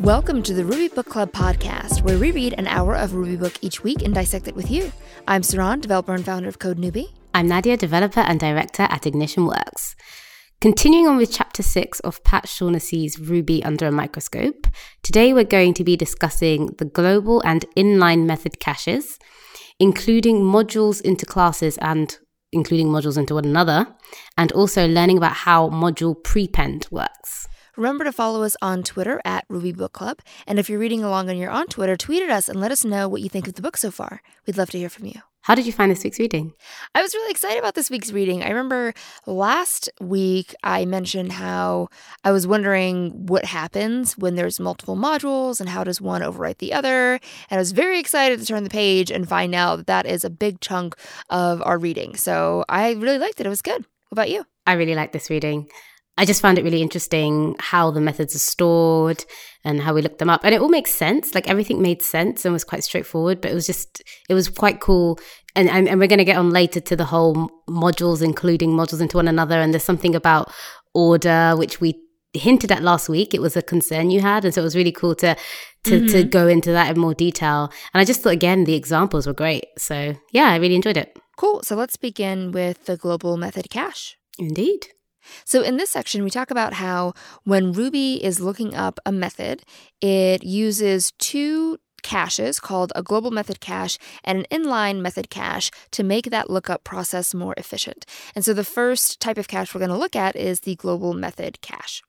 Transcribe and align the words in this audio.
Welcome 0.00 0.42
to 0.42 0.54
the 0.54 0.64
Ruby 0.64 0.88
Book 0.88 1.06
Club 1.06 1.32
podcast, 1.32 2.02
where 2.02 2.18
we 2.18 2.32
read 2.32 2.54
an 2.58 2.66
hour 2.66 2.94
of 2.96 3.14
Ruby 3.14 3.36
book 3.36 3.54
each 3.62 3.82
week 3.82 4.02
and 4.02 4.12
dissect 4.12 4.48
it 4.48 4.56
with 4.56 4.70
you. 4.70 4.92
I'm 5.28 5.42
Saron, 5.42 5.80
developer 5.80 6.14
and 6.14 6.24
founder 6.24 6.48
of 6.48 6.58
CodeNewbie. 6.58 7.12
I'm 7.32 7.46
Nadia, 7.46 7.76
developer 7.76 8.20
and 8.20 8.38
director 8.38 8.82
at 8.90 9.06
Ignition 9.06 9.46
Works. 9.46 9.94
Continuing 10.60 11.06
on 11.06 11.16
with 11.16 11.32
chapter 11.32 11.62
six 11.62 12.00
of 12.00 12.22
Pat 12.24 12.48
Shaughnessy's 12.48 13.18
Ruby 13.18 13.62
Under 13.64 13.86
a 13.86 13.92
Microscope, 13.92 14.66
today 15.02 15.32
we're 15.32 15.44
going 15.44 15.74
to 15.74 15.84
be 15.84 15.96
discussing 15.96 16.74
the 16.78 16.84
global 16.84 17.40
and 17.42 17.64
inline 17.76 18.26
method 18.26 18.58
caches, 18.60 19.18
including 19.78 20.40
modules 20.40 21.00
into 21.00 21.24
classes 21.24 21.78
and 21.78 22.18
including 22.52 22.88
modules 22.88 23.16
into 23.16 23.34
one 23.34 23.44
another, 23.44 23.86
and 24.36 24.52
also 24.52 24.86
learning 24.86 25.18
about 25.18 25.32
how 25.34 25.68
module 25.70 26.20
prepend 26.22 26.86
works. 26.90 27.43
Remember 27.76 28.04
to 28.04 28.12
follow 28.12 28.44
us 28.44 28.56
on 28.62 28.84
Twitter 28.84 29.20
at 29.24 29.44
Ruby 29.48 29.72
Book 29.72 29.92
Club. 29.92 30.20
And 30.46 30.60
if 30.60 30.70
you're 30.70 30.78
reading 30.78 31.02
along 31.02 31.28
and 31.28 31.38
you're 31.38 31.50
on 31.50 31.66
Twitter, 31.66 31.96
tweet 31.96 32.22
at 32.22 32.30
us 32.30 32.48
and 32.48 32.60
let 32.60 32.70
us 32.70 32.84
know 32.84 33.08
what 33.08 33.20
you 33.20 33.28
think 33.28 33.48
of 33.48 33.54
the 33.54 33.62
book 33.62 33.76
so 33.76 33.90
far. 33.90 34.22
We'd 34.46 34.56
love 34.56 34.70
to 34.70 34.78
hear 34.78 34.88
from 34.88 35.06
you. 35.06 35.20
How 35.42 35.56
did 35.56 35.66
you 35.66 35.72
find 35.72 35.90
this 35.90 36.04
week's 36.04 36.20
reading? 36.20 36.54
I 36.94 37.02
was 37.02 37.12
really 37.14 37.32
excited 37.32 37.58
about 37.58 37.74
this 37.74 37.90
week's 37.90 38.12
reading. 38.12 38.42
I 38.42 38.48
remember 38.48 38.94
last 39.26 39.90
week 40.00 40.54
I 40.62 40.84
mentioned 40.84 41.32
how 41.32 41.88
I 42.22 42.30
was 42.30 42.46
wondering 42.46 43.26
what 43.26 43.44
happens 43.44 44.16
when 44.16 44.36
there's 44.36 44.60
multiple 44.60 44.96
modules 44.96 45.60
and 45.60 45.68
how 45.68 45.82
does 45.82 46.00
one 46.00 46.22
overwrite 46.22 46.58
the 46.58 46.72
other. 46.72 47.14
And 47.14 47.20
I 47.50 47.56
was 47.58 47.72
very 47.72 47.98
excited 47.98 48.38
to 48.38 48.46
turn 48.46 48.64
the 48.64 48.70
page 48.70 49.10
and 49.10 49.28
find 49.28 49.54
out 49.54 49.76
that 49.76 49.86
that 49.88 50.06
is 50.06 50.24
a 50.24 50.30
big 50.30 50.60
chunk 50.60 50.94
of 51.28 51.60
our 51.62 51.76
reading. 51.76 52.14
So 52.14 52.64
I 52.68 52.92
really 52.92 53.18
liked 53.18 53.40
it. 53.40 53.46
It 53.46 53.50
was 53.50 53.62
good. 53.62 53.84
What 54.08 54.12
about 54.12 54.30
you? 54.30 54.46
I 54.66 54.74
really 54.74 54.94
liked 54.94 55.12
this 55.12 55.28
reading. 55.28 55.68
I 56.16 56.24
just 56.24 56.40
found 56.40 56.58
it 56.58 56.64
really 56.64 56.82
interesting 56.82 57.56
how 57.58 57.90
the 57.90 58.00
methods 58.00 58.36
are 58.36 58.40
stored 58.40 59.24
and 59.64 59.80
how 59.80 59.94
we 59.94 60.02
looked 60.02 60.18
them 60.18 60.30
up. 60.30 60.44
And 60.44 60.54
it 60.54 60.60
all 60.60 60.68
makes 60.68 60.92
sense. 60.92 61.34
Like 61.34 61.48
everything 61.48 61.82
made 61.82 62.02
sense 62.02 62.44
and 62.44 62.52
was 62.52 62.62
quite 62.62 62.84
straightforward, 62.84 63.40
but 63.40 63.50
it 63.50 63.54
was 63.54 63.66
just, 63.66 64.00
it 64.28 64.34
was 64.34 64.48
quite 64.48 64.80
cool. 64.80 65.18
And, 65.56 65.68
and, 65.68 65.88
and 65.88 65.98
we're 65.98 66.06
going 66.06 66.18
to 66.18 66.24
get 66.24 66.36
on 66.36 66.50
later 66.50 66.78
to 66.80 66.94
the 66.96 67.06
whole 67.06 67.50
modules, 67.68 68.22
including 68.22 68.70
modules 68.70 69.00
into 69.00 69.16
one 69.16 69.26
another. 69.26 69.60
And 69.60 69.72
there's 69.72 69.82
something 69.82 70.14
about 70.14 70.52
order, 70.94 71.54
which 71.56 71.80
we 71.80 72.00
hinted 72.32 72.70
at 72.70 72.82
last 72.82 73.08
week. 73.08 73.34
It 73.34 73.42
was 73.42 73.56
a 73.56 73.62
concern 73.62 74.10
you 74.10 74.20
had. 74.20 74.44
And 74.44 74.54
so 74.54 74.60
it 74.60 74.64
was 74.64 74.76
really 74.76 74.92
cool 74.92 75.16
to, 75.16 75.36
to, 75.84 75.90
mm-hmm. 75.90 76.06
to 76.06 76.24
go 76.24 76.46
into 76.46 76.70
that 76.70 76.94
in 76.94 77.00
more 77.00 77.14
detail. 77.14 77.72
And 77.92 78.00
I 78.00 78.04
just 78.04 78.20
thought, 78.20 78.32
again, 78.32 78.64
the 78.64 78.74
examples 78.74 79.26
were 79.26 79.32
great. 79.32 79.64
So 79.78 80.14
yeah, 80.30 80.50
I 80.50 80.56
really 80.56 80.76
enjoyed 80.76 80.96
it. 80.96 81.18
Cool. 81.36 81.62
So 81.64 81.74
let's 81.74 81.96
begin 81.96 82.52
with 82.52 82.84
the 82.84 82.96
global 82.96 83.36
method 83.36 83.68
cache. 83.70 84.16
Indeed. 84.38 84.88
So, 85.44 85.62
in 85.62 85.76
this 85.76 85.90
section, 85.90 86.24
we 86.24 86.30
talk 86.30 86.50
about 86.50 86.74
how 86.74 87.14
when 87.44 87.72
Ruby 87.72 88.22
is 88.22 88.40
looking 88.40 88.74
up 88.74 89.00
a 89.06 89.12
method, 89.12 89.62
it 90.00 90.42
uses 90.44 91.12
two 91.18 91.78
caches 92.02 92.60
called 92.60 92.92
a 92.94 93.02
global 93.02 93.30
method 93.30 93.60
cache 93.60 93.98
and 94.22 94.38
an 94.38 94.46
inline 94.50 95.00
method 95.00 95.30
cache 95.30 95.70
to 95.90 96.04
make 96.04 96.26
that 96.26 96.50
lookup 96.50 96.84
process 96.84 97.34
more 97.34 97.54
efficient. 97.56 98.04
And 98.34 98.44
so, 98.44 98.54
the 98.54 98.64
first 98.64 99.20
type 99.20 99.38
of 99.38 99.48
cache 99.48 99.74
we're 99.74 99.80
going 99.80 99.90
to 99.90 99.96
look 99.96 100.16
at 100.16 100.36
is 100.36 100.60
the 100.60 100.76
global 100.76 101.14
method 101.14 101.60
cache. 101.60 102.02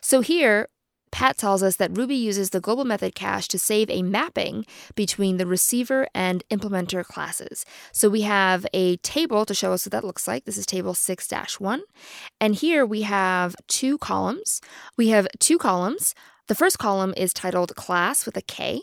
So, 0.00 0.20
here 0.20 0.68
Pat 1.16 1.38
tells 1.38 1.62
us 1.62 1.76
that 1.76 1.96
Ruby 1.96 2.14
uses 2.14 2.50
the 2.50 2.60
global 2.60 2.84
method 2.84 3.14
cache 3.14 3.48
to 3.48 3.58
save 3.58 3.88
a 3.88 4.02
mapping 4.02 4.66
between 4.94 5.38
the 5.38 5.46
receiver 5.46 6.06
and 6.14 6.44
implementer 6.50 7.02
classes. 7.02 7.64
So 7.90 8.10
we 8.10 8.20
have 8.20 8.66
a 8.74 8.98
table 8.98 9.46
to 9.46 9.54
show 9.54 9.72
us 9.72 9.86
what 9.86 9.92
that 9.92 10.04
looks 10.04 10.28
like. 10.28 10.44
This 10.44 10.58
is 10.58 10.66
table 10.66 10.92
6 10.92 11.32
1. 11.58 11.82
And 12.38 12.54
here 12.54 12.84
we 12.84 13.00
have 13.00 13.56
two 13.66 13.96
columns. 13.96 14.60
We 14.98 15.08
have 15.08 15.26
two 15.38 15.56
columns. 15.56 16.14
The 16.48 16.54
first 16.54 16.78
column 16.78 17.12
is 17.16 17.32
titled 17.32 17.74
class 17.74 18.24
with 18.24 18.36
a 18.36 18.42
K, 18.42 18.82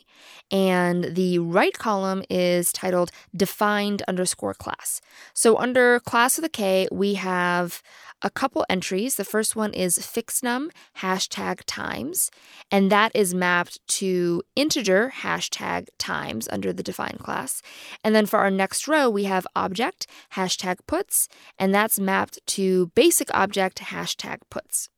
and 0.52 1.16
the 1.16 1.40
right 1.40 1.74
column 1.74 2.24
is 2.30 2.74
titled 2.74 3.10
defined 3.34 4.02
underscore 4.06 4.54
class. 4.54 5.00
So 5.34 5.58
under 5.58 6.02
class 6.02 6.38
with 6.38 6.44
a 6.46 6.50
K, 6.50 6.90
we 6.92 7.14
have 7.14 7.82
a 8.22 8.30
couple 8.30 8.66
entries. 8.70 9.16
The 9.16 9.26
first 9.26 9.56
one 9.56 9.74
is 9.74 9.98
fixnum 9.98 10.72
hashtag 11.00 11.62
times, 11.66 12.32
and 12.70 12.92
that 12.92 13.12
is 13.14 13.34
mapped 13.34 13.80
to 14.00 14.42
integer 14.56 15.14
hashtag 15.22 15.88
times 15.98 16.50
under 16.52 16.74
the 16.74 16.84
define 16.84 17.18
class. 17.18 17.62
And 18.04 18.14
then 18.14 18.26
for 18.26 18.40
our 18.40 18.52
next 18.52 18.88
row, 18.88 19.10
we 19.10 19.26
have 19.26 19.48
object 19.56 20.08
hashtag 20.34 20.78
puts, 20.88 21.30
and 21.58 21.74
that's 21.74 22.00
mapped 22.00 22.40
to 22.48 22.88
basic 22.96 23.34
object 23.34 23.80
hashtag 23.80 24.40
puts. 24.50 24.90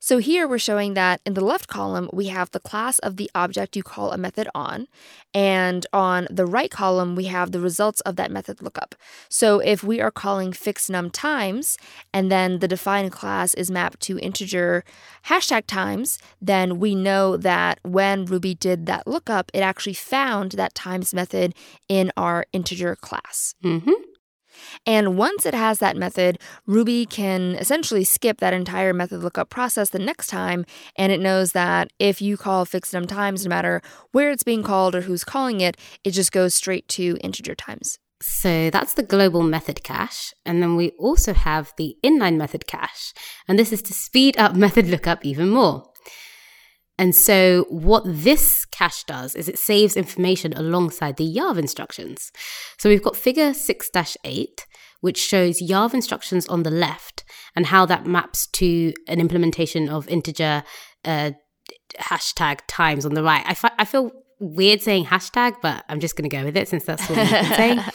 So 0.00 0.18
here 0.18 0.46
we're 0.46 0.58
showing 0.58 0.94
that 0.94 1.20
in 1.26 1.34
the 1.34 1.44
left 1.44 1.68
column, 1.68 2.08
we 2.12 2.26
have 2.26 2.50
the 2.50 2.60
class 2.60 2.98
of 3.00 3.16
the 3.16 3.30
object 3.34 3.76
you 3.76 3.82
call 3.82 4.12
a 4.12 4.18
method 4.18 4.48
on. 4.54 4.86
And 5.34 5.86
on 5.92 6.26
the 6.30 6.46
right 6.46 6.70
column, 6.70 7.14
we 7.14 7.24
have 7.24 7.52
the 7.52 7.60
results 7.60 8.00
of 8.02 8.16
that 8.16 8.30
method 8.30 8.62
lookup. 8.62 8.94
So 9.28 9.58
if 9.58 9.84
we 9.84 10.00
are 10.00 10.10
calling 10.10 10.52
fixnum 10.52 11.10
times, 11.10 11.76
and 12.12 12.30
then 12.30 12.60
the 12.60 12.68
defined 12.68 13.12
class 13.12 13.54
is 13.54 13.70
mapped 13.70 14.00
to 14.00 14.18
integer 14.18 14.84
hashtag 15.26 15.66
times, 15.66 16.18
then 16.40 16.78
we 16.78 16.94
know 16.94 17.36
that 17.36 17.78
when 17.82 18.24
Ruby 18.24 18.54
did 18.54 18.86
that 18.86 19.06
lookup, 19.06 19.50
it 19.52 19.60
actually 19.60 19.94
found 19.94 20.52
that 20.52 20.74
times 20.74 21.12
method 21.12 21.54
in 21.88 22.12
our 22.16 22.46
integer 22.52 22.96
class. 22.96 23.54
Mm-hmm. 23.62 24.07
And 24.86 25.16
once 25.16 25.46
it 25.46 25.54
has 25.54 25.78
that 25.78 25.96
method, 25.96 26.38
Ruby 26.66 27.06
can 27.06 27.54
essentially 27.56 28.04
skip 28.04 28.38
that 28.38 28.54
entire 28.54 28.92
method 28.92 29.22
lookup 29.22 29.50
process 29.50 29.90
the 29.90 29.98
next 29.98 30.28
time. 30.28 30.64
And 30.96 31.12
it 31.12 31.20
knows 31.20 31.52
that 31.52 31.90
if 31.98 32.20
you 32.22 32.36
call 32.36 32.64
fixnum 32.64 33.06
times, 33.06 33.44
no 33.44 33.48
matter 33.48 33.82
where 34.12 34.30
it's 34.30 34.42
being 34.42 34.62
called 34.62 34.94
or 34.94 35.02
who's 35.02 35.24
calling 35.24 35.60
it, 35.60 35.76
it 36.04 36.12
just 36.12 36.32
goes 36.32 36.54
straight 36.54 36.88
to 36.88 37.18
integer 37.20 37.54
times. 37.54 37.98
So 38.20 38.70
that's 38.70 38.94
the 38.94 39.04
global 39.04 39.42
method 39.42 39.84
cache. 39.84 40.32
And 40.44 40.60
then 40.62 40.74
we 40.74 40.90
also 40.98 41.32
have 41.32 41.72
the 41.76 41.96
inline 42.04 42.36
method 42.36 42.66
cache. 42.66 43.12
And 43.46 43.58
this 43.58 43.72
is 43.72 43.82
to 43.82 43.92
speed 43.92 44.36
up 44.38 44.54
method 44.56 44.88
lookup 44.88 45.24
even 45.24 45.50
more. 45.50 45.84
And 46.98 47.14
so 47.14 47.64
what 47.68 48.02
this 48.04 48.64
cache 48.64 49.04
does 49.04 49.36
is 49.36 49.48
it 49.48 49.58
saves 49.58 49.96
information 49.96 50.52
alongside 50.52 51.16
the 51.16 51.32
YARV 51.32 51.56
instructions. 51.58 52.32
So 52.78 52.88
we've 52.88 53.02
got 53.02 53.16
figure 53.16 53.50
6-8, 53.50 54.46
which 55.00 55.18
shows 55.18 55.62
YARV 55.62 55.94
instructions 55.94 56.48
on 56.48 56.64
the 56.64 56.70
left 56.70 57.24
and 57.54 57.66
how 57.66 57.86
that 57.86 58.04
maps 58.04 58.48
to 58.48 58.92
an 59.06 59.20
implementation 59.20 59.88
of 59.88 60.08
integer 60.08 60.64
uh, 61.04 61.30
hashtag 62.00 62.60
times 62.66 63.06
on 63.06 63.14
the 63.14 63.22
right. 63.22 63.44
I, 63.46 63.54
fi- 63.54 63.74
I 63.78 63.84
feel 63.84 64.10
weird 64.40 64.82
saying 64.82 65.06
hashtag, 65.06 65.54
but 65.62 65.84
I'm 65.88 66.00
just 66.00 66.16
going 66.16 66.28
to 66.28 66.36
go 66.36 66.44
with 66.44 66.56
it 66.56 66.68
since 66.68 66.84
that's 66.84 67.08
what 67.08 67.18
we've 67.18 67.30
been 67.30 67.44
saying. 67.54 67.80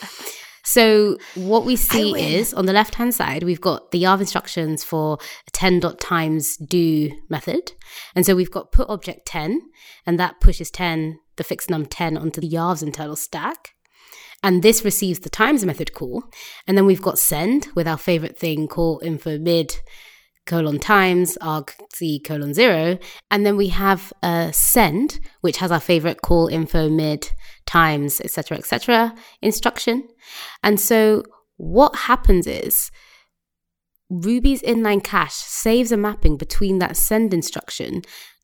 So 0.64 1.18
what 1.34 1.64
we 1.64 1.76
see 1.76 2.18
is 2.18 2.54
on 2.54 2.66
the 2.66 2.72
left 2.72 2.94
hand 2.94 3.14
side, 3.14 3.42
we've 3.42 3.60
got 3.60 3.90
the 3.90 4.02
YARV 4.02 4.20
instructions 4.20 4.82
for 4.82 5.18
10 5.52 5.80
dot 5.80 6.00
times 6.00 6.56
do 6.56 7.10
method. 7.28 7.72
And 8.14 8.24
so 8.24 8.34
we've 8.34 8.50
got 8.50 8.72
put 8.72 8.88
object 8.88 9.26
10, 9.26 9.60
and 10.06 10.18
that 10.18 10.40
pushes 10.40 10.70
10, 10.70 11.20
the 11.36 11.44
fixnum 11.44 11.86
10 11.86 12.16
onto 12.16 12.40
the 12.40 12.48
YARV's 12.48 12.82
internal 12.82 13.16
stack. 13.16 13.74
And 14.42 14.62
this 14.62 14.84
receives 14.84 15.20
the 15.20 15.30
times 15.30 15.64
method 15.64 15.94
call. 15.94 16.24
And 16.66 16.76
then 16.76 16.86
we've 16.86 17.00
got 17.02 17.18
send 17.18 17.68
with 17.74 17.86
our 17.86 17.96
favorite 17.98 18.38
thing 18.38 18.68
call 18.68 19.00
info 19.02 19.38
mid 19.38 19.76
colon 20.46 20.78
times 20.78 21.38
argc 21.40 22.24
colon 22.24 22.54
zero. 22.54 22.98
And 23.30 23.46
then 23.46 23.56
we 23.56 23.68
have 23.68 24.12
a 24.22 24.50
send, 24.52 25.20
which 25.40 25.58
has 25.58 25.72
our 25.72 25.80
favorite 25.80 26.22
call 26.22 26.48
info 26.48 26.88
mid 26.88 27.30
times, 27.66 28.20
etc., 28.20 28.58
etc. 28.58 29.14
instruction. 29.42 30.08
And 30.62 30.80
so 30.80 31.24
what 31.56 31.96
happens 31.96 32.46
is 32.46 32.90
Ruby's 34.10 34.62
inline 34.62 35.02
cache 35.02 35.34
saves 35.34 35.92
a 35.92 35.96
mapping 35.96 36.36
between 36.36 36.78
that 36.78 36.96
send 36.96 37.32
instruction 37.32 38.02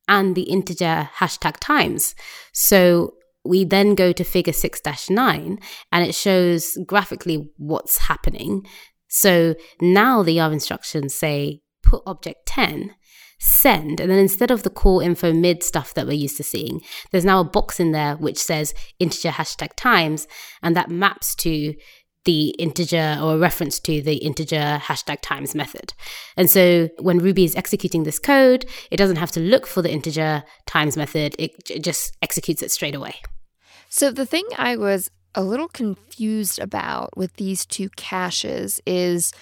and 0.09 0.35
the 0.35 0.43
integer 0.43 1.11
hashtag 1.17 1.59
times. 1.61 2.15
So 2.53 3.15
we 3.45 3.65
then 3.65 3.95
go 3.95 4.13
to 4.13 4.25
figure 4.25 4.53
6 4.53 4.81
9 5.11 5.59
and 5.93 6.07
it 6.07 6.15
shows 6.15 6.77
graphically 6.87 7.49
what's 7.57 7.99
happening. 7.99 8.67
So 9.09 9.55
now 9.81 10.23
the 10.23 10.37
YARV 10.37 10.53
instructions 10.53 11.15
say 11.15 11.61
put 11.91 12.03
object 12.07 12.47
10 12.47 12.95
send, 13.43 14.01
and 14.01 14.11
then 14.11 14.19
instead 14.19 14.51
of 14.51 14.65
the 14.65 14.71
call 14.71 15.01
info 15.01 15.33
mid 15.33 15.63
stuff 15.63 15.95
that 15.95 16.07
we're 16.07 16.13
used 16.13 16.37
to 16.37 16.43
seeing, 16.43 16.83
there's 17.11 17.25
now 17.25 17.41
a 17.41 17.45
box 17.45 17.81
in 17.81 17.93
there 17.93 18.15
which 18.17 18.37
says 18.37 18.75
integer 18.99 19.31
hashtag 19.31 19.71
times, 19.77 20.29
and 20.63 20.77
that 20.77 20.91
maps 20.91 21.35
to 21.35 21.75
the 22.27 22.51
integer 22.59 23.19
or 23.21 23.35
a 23.35 23.39
reference 23.39 23.81
to 23.81 24.03
the 24.03 24.17
integer 24.17 24.79
hashtag 24.83 25.23
times 25.23 25.55
method. 25.55 25.95
And 26.37 26.51
so 26.51 26.91
when 26.99 27.19
Ruby 27.19 27.45
is 27.45 27.57
executing 27.57 28.03
this 28.03 28.19
code, 28.19 28.67
it 28.91 28.99
doesn't 28.99 29.17
have 29.17 29.31
to 29.33 29.41
look 29.41 29.67
for 29.67 29.81
the 29.81 29.91
integer 29.91 30.43
times 30.67 30.99
method, 30.99 31.35
it, 31.39 31.53
it 31.71 31.83
just 31.83 32.15
executes 32.21 32.63
it 32.63 32.71
straight 32.71 32.95
away. 32.95 33.15
So 33.89 34.11
the 34.11 34.27
thing 34.27 34.45
I 34.59 34.77
was 34.77 35.11
a 35.35 35.43
little 35.43 35.69
confused 35.69 36.59
about 36.59 37.17
with 37.17 37.37
these 37.37 37.65
two 37.65 37.89
caches 37.97 38.83
is 38.85 39.33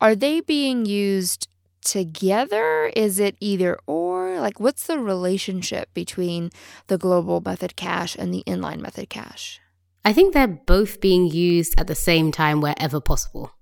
are 0.00 0.14
they 0.14 0.40
being 0.40 0.86
used 0.86 1.48
together? 1.82 2.90
Is 2.96 3.18
it 3.18 3.36
either 3.40 3.78
or? 3.86 4.40
Like, 4.40 4.60
what's 4.60 4.86
the 4.86 4.98
relationship 4.98 5.92
between 5.94 6.50
the 6.86 6.98
global 6.98 7.40
method 7.40 7.76
cache 7.76 8.16
and 8.16 8.32
the 8.32 8.42
inline 8.46 8.80
method 8.80 9.08
cache? 9.10 9.60
I 10.04 10.12
think 10.12 10.32
they're 10.32 10.46
both 10.46 11.00
being 11.00 11.26
used 11.26 11.78
at 11.78 11.86
the 11.86 11.94
same 11.94 12.32
time 12.32 12.60
wherever 12.60 13.00
possible. 13.00 13.52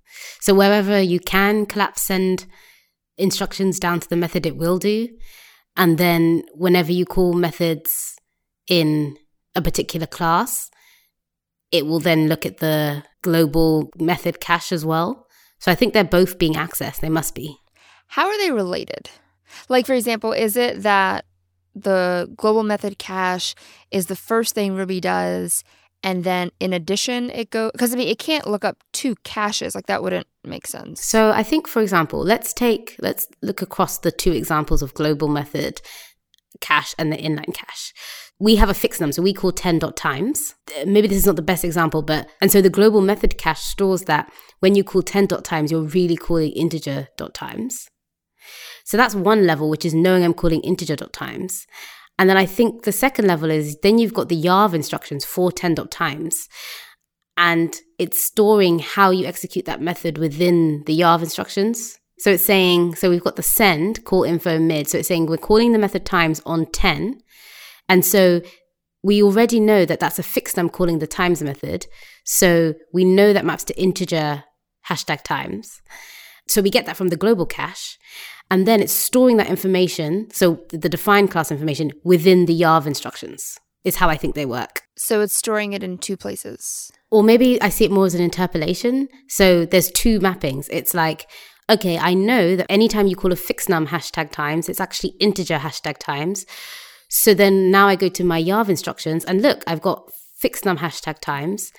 So 0.41 0.55
wherever 0.55 1.00
you 1.00 1.20
can 1.20 1.67
collapse 1.67 2.03
send 2.03 2.47
instructions 3.17 3.79
down 3.79 4.00
to 4.00 4.09
the 4.09 4.17
method, 4.17 4.47
it 4.47 4.56
will 4.56 4.79
do. 4.79 5.09
And 5.76 5.99
then 5.99 6.43
whenever 6.55 6.93
you 6.93 7.05
call 7.05 7.35
methods 7.35 8.17
in 8.69 9.17
a 9.55 9.62
particular 9.62 10.06
class, 10.06 10.71
it 11.71 11.87
will 11.87 12.00
then 12.00 12.29
look 12.29 12.47
at 12.47 12.59
the 12.59 13.05
global 13.23 13.91
method 13.99 14.41
cache 14.41 14.73
as 14.73 14.85
well. 14.85 15.26
So 15.59 15.71
I 15.71 15.75
think 15.75 15.93
they're 15.93 16.05
both 16.05 16.38
being 16.38 16.55
accessed. 16.55 17.00
They 17.00 17.09
must 17.09 17.35
be. 17.35 17.59
How 18.08 18.26
are 18.26 18.38
they 18.38 18.50
related? 18.50 19.10
Like, 19.69 19.87
for 19.87 19.94
example, 19.94 20.32
is 20.32 20.56
it 20.56 20.82
that 20.82 21.25
the 21.75 22.32
global 22.37 22.62
method 22.62 22.99
cache 22.99 23.55
is 23.90 24.06
the 24.06 24.16
first 24.16 24.55
thing 24.55 24.75
Ruby 24.75 25.00
does 25.00 25.64
and 26.02 26.25
then 26.25 26.50
in 26.60 26.72
addition 26.72 27.31
it 27.31 27.50
go 27.50 27.70
because 27.72 27.93
I 27.93 27.96
mean 27.96 28.08
it 28.08 28.19
can't 28.19 28.46
look 28.46 28.64
up 28.64 28.82
two 28.93 29.14
caches 29.25 29.75
like 29.75 29.87
that 29.87 30.02
wouldn't 30.02 30.26
make 30.44 30.66
sense. 30.66 31.05
So 31.05 31.31
I 31.31 31.43
think 31.43 31.66
for 31.66 31.82
example, 31.82 32.20
let's 32.20 32.52
take 32.52 32.96
let's 33.00 33.28
look 33.43 33.62
across 33.62 33.99
the 33.99 34.12
two 34.12 34.32
examples 34.32 34.82
of 34.82 34.94
global 34.94 35.28
method 35.28 35.81
cache 36.61 36.94
and 36.99 37.12
the 37.12 37.16
inline 37.16 37.54
cache. 37.54 37.93
We 38.40 38.56
have 38.56 38.70
a 38.70 38.75
fixed 38.75 39.00
number, 39.00 39.12
so 39.12 39.22
we 39.22 39.32
call 39.34 39.50
10 39.50 39.81
dot 39.81 39.96
times. 39.96 40.54
Maybe 40.87 41.08
this 41.08 41.19
is 41.19 41.26
not 41.26 41.37
the 41.37 41.43
best 41.43 41.64
example, 41.64 42.02
but 42.02 42.28
and 42.40 42.50
so 42.50 42.61
the 42.62 42.70
global 42.70 43.00
method 43.00 43.37
cache 43.37 43.62
stores 43.62 44.02
that 44.02 44.32
when 44.61 44.75
you 44.75 44.84
call 44.84 45.02
10 45.02 45.26
dot 45.26 45.44
times, 45.44 45.72
you're 45.72 45.82
really 45.82 46.16
calling 46.16 46.52
integer 46.52 47.08
dot 47.16 47.34
times. 47.34 47.88
So 48.88 48.96
that's 48.96 49.14
one 49.14 49.46
level, 49.46 49.69
which 49.69 49.85
is 49.85 49.93
knowing 49.93 50.25
I'm 50.25 50.32
calling 50.32 50.62
integer 50.62 50.96
dot 50.96 51.12
times. 51.12 51.67
And 52.19 52.31
then 52.31 52.38
I 52.38 52.46
think 52.46 52.85
the 52.85 52.90
second 52.90 53.26
level 53.26 53.50
is 53.50 53.76
then 53.82 53.99
you've 53.99 54.14
got 54.14 54.31
the 54.31 54.43
yarv 54.43 54.73
instructions 54.73 55.26
for 55.26 55.52
10 55.52 55.75
dot 55.75 55.90
times. 55.90 56.49
And 57.37 57.76
it's 57.99 58.25
storing 58.25 58.79
how 58.79 59.11
you 59.11 59.26
execute 59.26 59.67
that 59.67 59.82
method 59.82 60.17
within 60.17 60.85
the 60.87 60.99
yarv 60.99 61.20
instructions. 61.20 61.99
So 62.20 62.31
it's 62.31 62.43
saying, 62.43 62.94
so 62.94 63.11
we've 63.11 63.23
got 63.23 63.37
the 63.37 63.43
send, 63.43 64.06
call 64.06 64.25
info 64.25 64.58
mid. 64.58 64.88
So 64.88 64.96
it's 64.96 65.08
saying 65.08 65.26
we're 65.26 65.37
calling 65.37 65.73
the 65.73 65.79
method 65.79 66.06
times 66.06 66.40
on 66.46 66.64
10. 66.73 67.20
And 67.90 68.06
so 68.06 68.40
we 69.02 69.23
already 69.23 69.61
know 69.61 69.85
that 69.85 70.00
that's 70.00 70.19
a 70.19 70.23
fixed 70.23 70.58
I'm 70.58 70.70
calling 70.70 70.99
the 70.99 71.06
times 71.06 71.43
method. 71.43 71.87
So 72.25 72.73
we 72.94 73.05
know 73.05 73.35
that 73.35 73.44
maps 73.44 73.64
to 73.64 73.79
integer 73.79 74.44
hashtag 74.88 75.25
times. 75.25 75.82
So 76.49 76.62
we 76.62 76.70
get 76.70 76.87
that 76.87 76.96
from 76.96 77.08
the 77.08 77.17
global 77.19 77.44
cache. 77.44 77.99
And 78.50 78.67
then 78.67 78.81
it's 78.81 78.93
storing 78.93 79.37
that 79.37 79.49
information, 79.49 80.29
so 80.33 80.61
the 80.71 80.89
defined 80.89 81.31
class 81.31 81.50
information, 81.50 81.93
within 82.03 82.47
the 82.47 82.59
YARV 82.59 82.87
instructions, 82.87 83.59
is 83.85 83.97
how 83.97 84.09
I 84.09 84.17
think 84.17 84.35
they 84.35 84.47
work. 84.47 84.83
So 84.97 85.21
it's 85.21 85.35
storing 85.35 85.75
it 85.75 85.83
in 85.83 85.99
two 85.99 86.17
places. 86.17 86.91
Or 87.11 87.23
maybe 87.23 87.61
I 87.61 87.69
see 87.69 87.85
it 87.85 87.91
more 87.91 88.06
as 88.06 88.15
an 88.15 88.23
interpolation. 88.23 89.09
So 89.29 89.67
there's 89.67 89.91
two 89.91 90.19
mappings. 90.21 90.69
It's 90.71 90.95
like, 90.95 91.29
okay, 91.71 91.99
I 91.99 92.15
know 92.15 92.56
that 92.56 92.71
anytime 92.71 93.06
you 93.06 93.17
call 93.17 93.33
a 93.33 93.37
fixnum 93.37 93.89
hashtag 93.89 94.31
times, 94.31 94.69
it's 94.69 94.81
actually 94.81 95.11
integer 95.21 95.59
hashtag 95.59 95.99
times. 95.99 96.47
So 97.09 97.35
then 97.35 97.71
now 97.71 97.87
I 97.87 97.97
go 97.97 98.09
to 98.09 98.25
my 98.25 98.43
YARV 98.43 98.69
instructions 98.69 99.25
and 99.25 99.43
look, 99.43 99.62
I've 99.67 99.83
got 99.83 100.11
fixnum 100.39 100.79
hashtag 100.79 101.21
times. 101.21 101.71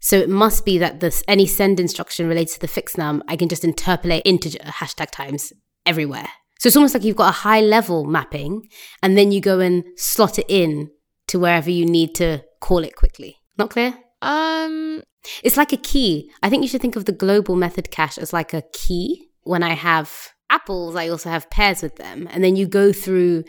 So 0.00 0.16
it 0.16 0.28
must 0.28 0.64
be 0.64 0.78
that 0.78 1.00
this 1.00 1.22
any 1.26 1.46
send 1.46 1.80
instruction 1.80 2.28
related 2.28 2.54
to 2.54 2.60
the 2.60 2.68
fixnum, 2.68 3.22
I 3.28 3.36
can 3.36 3.48
just 3.48 3.64
interpolate 3.64 4.22
integer 4.24 4.58
hashtag 4.58 5.10
times 5.10 5.52
everywhere. 5.86 6.28
So 6.58 6.68
it's 6.68 6.76
almost 6.76 6.94
like 6.94 7.04
you've 7.04 7.16
got 7.16 7.28
a 7.28 7.38
high 7.38 7.60
level 7.60 8.04
mapping 8.04 8.68
and 9.02 9.16
then 9.16 9.30
you 9.30 9.40
go 9.40 9.60
and 9.60 9.84
slot 9.96 10.38
it 10.38 10.46
in 10.48 10.90
to 11.28 11.38
wherever 11.38 11.70
you 11.70 11.84
need 11.84 12.14
to 12.16 12.42
call 12.60 12.78
it 12.78 12.96
quickly. 12.96 13.36
Not 13.58 13.70
clear? 13.70 13.94
Um 14.22 15.02
it's 15.42 15.56
like 15.56 15.72
a 15.72 15.76
key. 15.76 16.30
I 16.42 16.48
think 16.48 16.62
you 16.62 16.68
should 16.68 16.80
think 16.80 16.96
of 16.96 17.04
the 17.04 17.12
global 17.12 17.56
method 17.56 17.90
cache 17.90 18.18
as 18.18 18.32
like 18.32 18.54
a 18.54 18.62
key. 18.72 19.28
When 19.42 19.62
I 19.62 19.74
have 19.74 20.12
apples, 20.50 20.96
I 20.96 21.08
also 21.08 21.30
have 21.30 21.50
pears 21.50 21.82
with 21.82 21.96
them. 21.96 22.28
And 22.30 22.42
then 22.42 22.56
you 22.56 22.66
go 22.66 22.92
through 22.92 23.44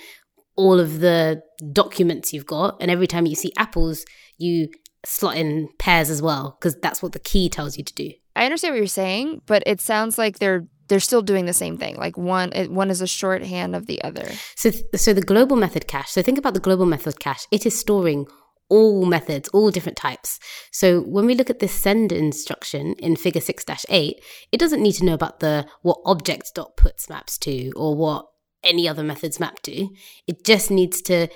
all 0.55 0.79
of 0.79 0.99
the 0.99 1.41
documents 1.71 2.33
you've 2.33 2.45
got 2.45 2.77
and 2.81 2.89
every 2.89 3.07
time 3.07 3.25
you 3.25 3.35
see 3.35 3.53
apples, 3.57 4.05
you 4.37 4.69
slot 5.05 5.37
in 5.37 5.69
pears 5.79 6.09
as 6.09 6.21
well 6.21 6.57
because 6.59 6.75
that's 6.81 7.01
what 7.01 7.13
the 7.13 7.19
key 7.19 7.47
tells 7.47 7.77
you 7.77 7.83
to 7.83 7.93
do. 7.93 8.11
I 8.35 8.45
understand 8.45 8.73
what 8.73 8.79
you're 8.79 8.87
saying, 8.87 9.41
but 9.45 9.63
it 9.65 9.79
sounds 9.81 10.17
like 10.17 10.39
they're 10.39 10.67
they're 10.87 10.99
still 10.99 11.21
doing 11.21 11.45
the 11.45 11.53
same 11.53 11.77
thing. 11.77 11.95
Like 11.97 12.17
one 12.17 12.53
it, 12.53 12.71
one 12.71 12.89
is 12.89 13.01
a 13.01 13.07
shorthand 13.07 13.75
of 13.75 13.87
the 13.87 14.01
other. 14.03 14.29
So 14.55 14.71
so 14.95 15.13
the 15.13 15.21
global 15.21 15.55
method 15.55 15.87
cache. 15.87 16.11
So 16.11 16.21
think 16.21 16.37
about 16.37 16.53
the 16.53 16.59
global 16.59 16.85
method 16.85 17.19
cache. 17.19 17.47
It 17.51 17.65
is 17.65 17.77
storing 17.77 18.27
all 18.69 19.05
methods, 19.05 19.47
all 19.49 19.71
different 19.71 19.97
types. 19.97 20.39
So 20.71 21.01
when 21.01 21.25
we 21.25 21.35
look 21.35 21.49
at 21.49 21.59
this 21.59 21.73
send 21.73 22.11
instruction 22.11 22.95
in 22.99 23.15
figure 23.15 23.39
6-8, 23.41 24.15
it 24.51 24.59
doesn't 24.59 24.83
need 24.83 24.93
to 24.93 25.05
know 25.05 25.13
about 25.13 25.39
the 25.39 25.65
what 25.83 25.99
object.puts 26.05 27.09
maps 27.09 27.37
to 27.39 27.71
or 27.75 27.95
what 27.95 28.27
any 28.63 28.87
other 28.87 29.03
methods 29.03 29.39
map 29.39 29.61
to. 29.63 29.87
It 30.27 30.43
just 30.43 30.69
needs 30.69 31.01
to 31.03 31.29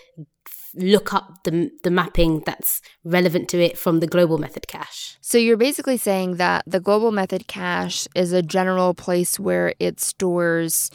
look 0.76 1.14
up 1.14 1.44
the, 1.44 1.72
the 1.84 1.92
mapping 1.92 2.42
that's 2.46 2.82
relevant 3.04 3.50
to 3.50 3.62
it 3.62 3.78
from 3.78 4.00
the 4.00 4.08
global 4.08 4.38
method 4.38 4.68
cache. 4.68 5.18
So 5.22 5.38
you're 5.38 5.58
basically 5.58 5.98
saying 5.98 6.38
that 6.38 6.64
the 6.68 6.80
global 6.80 7.12
method 7.12 7.48
cache 7.48 8.08
is 8.16 8.32
a 8.34 8.42
general 8.42 8.94
place 8.94 9.40
where 9.40 9.74
it 9.80 10.00
stores 10.00 10.92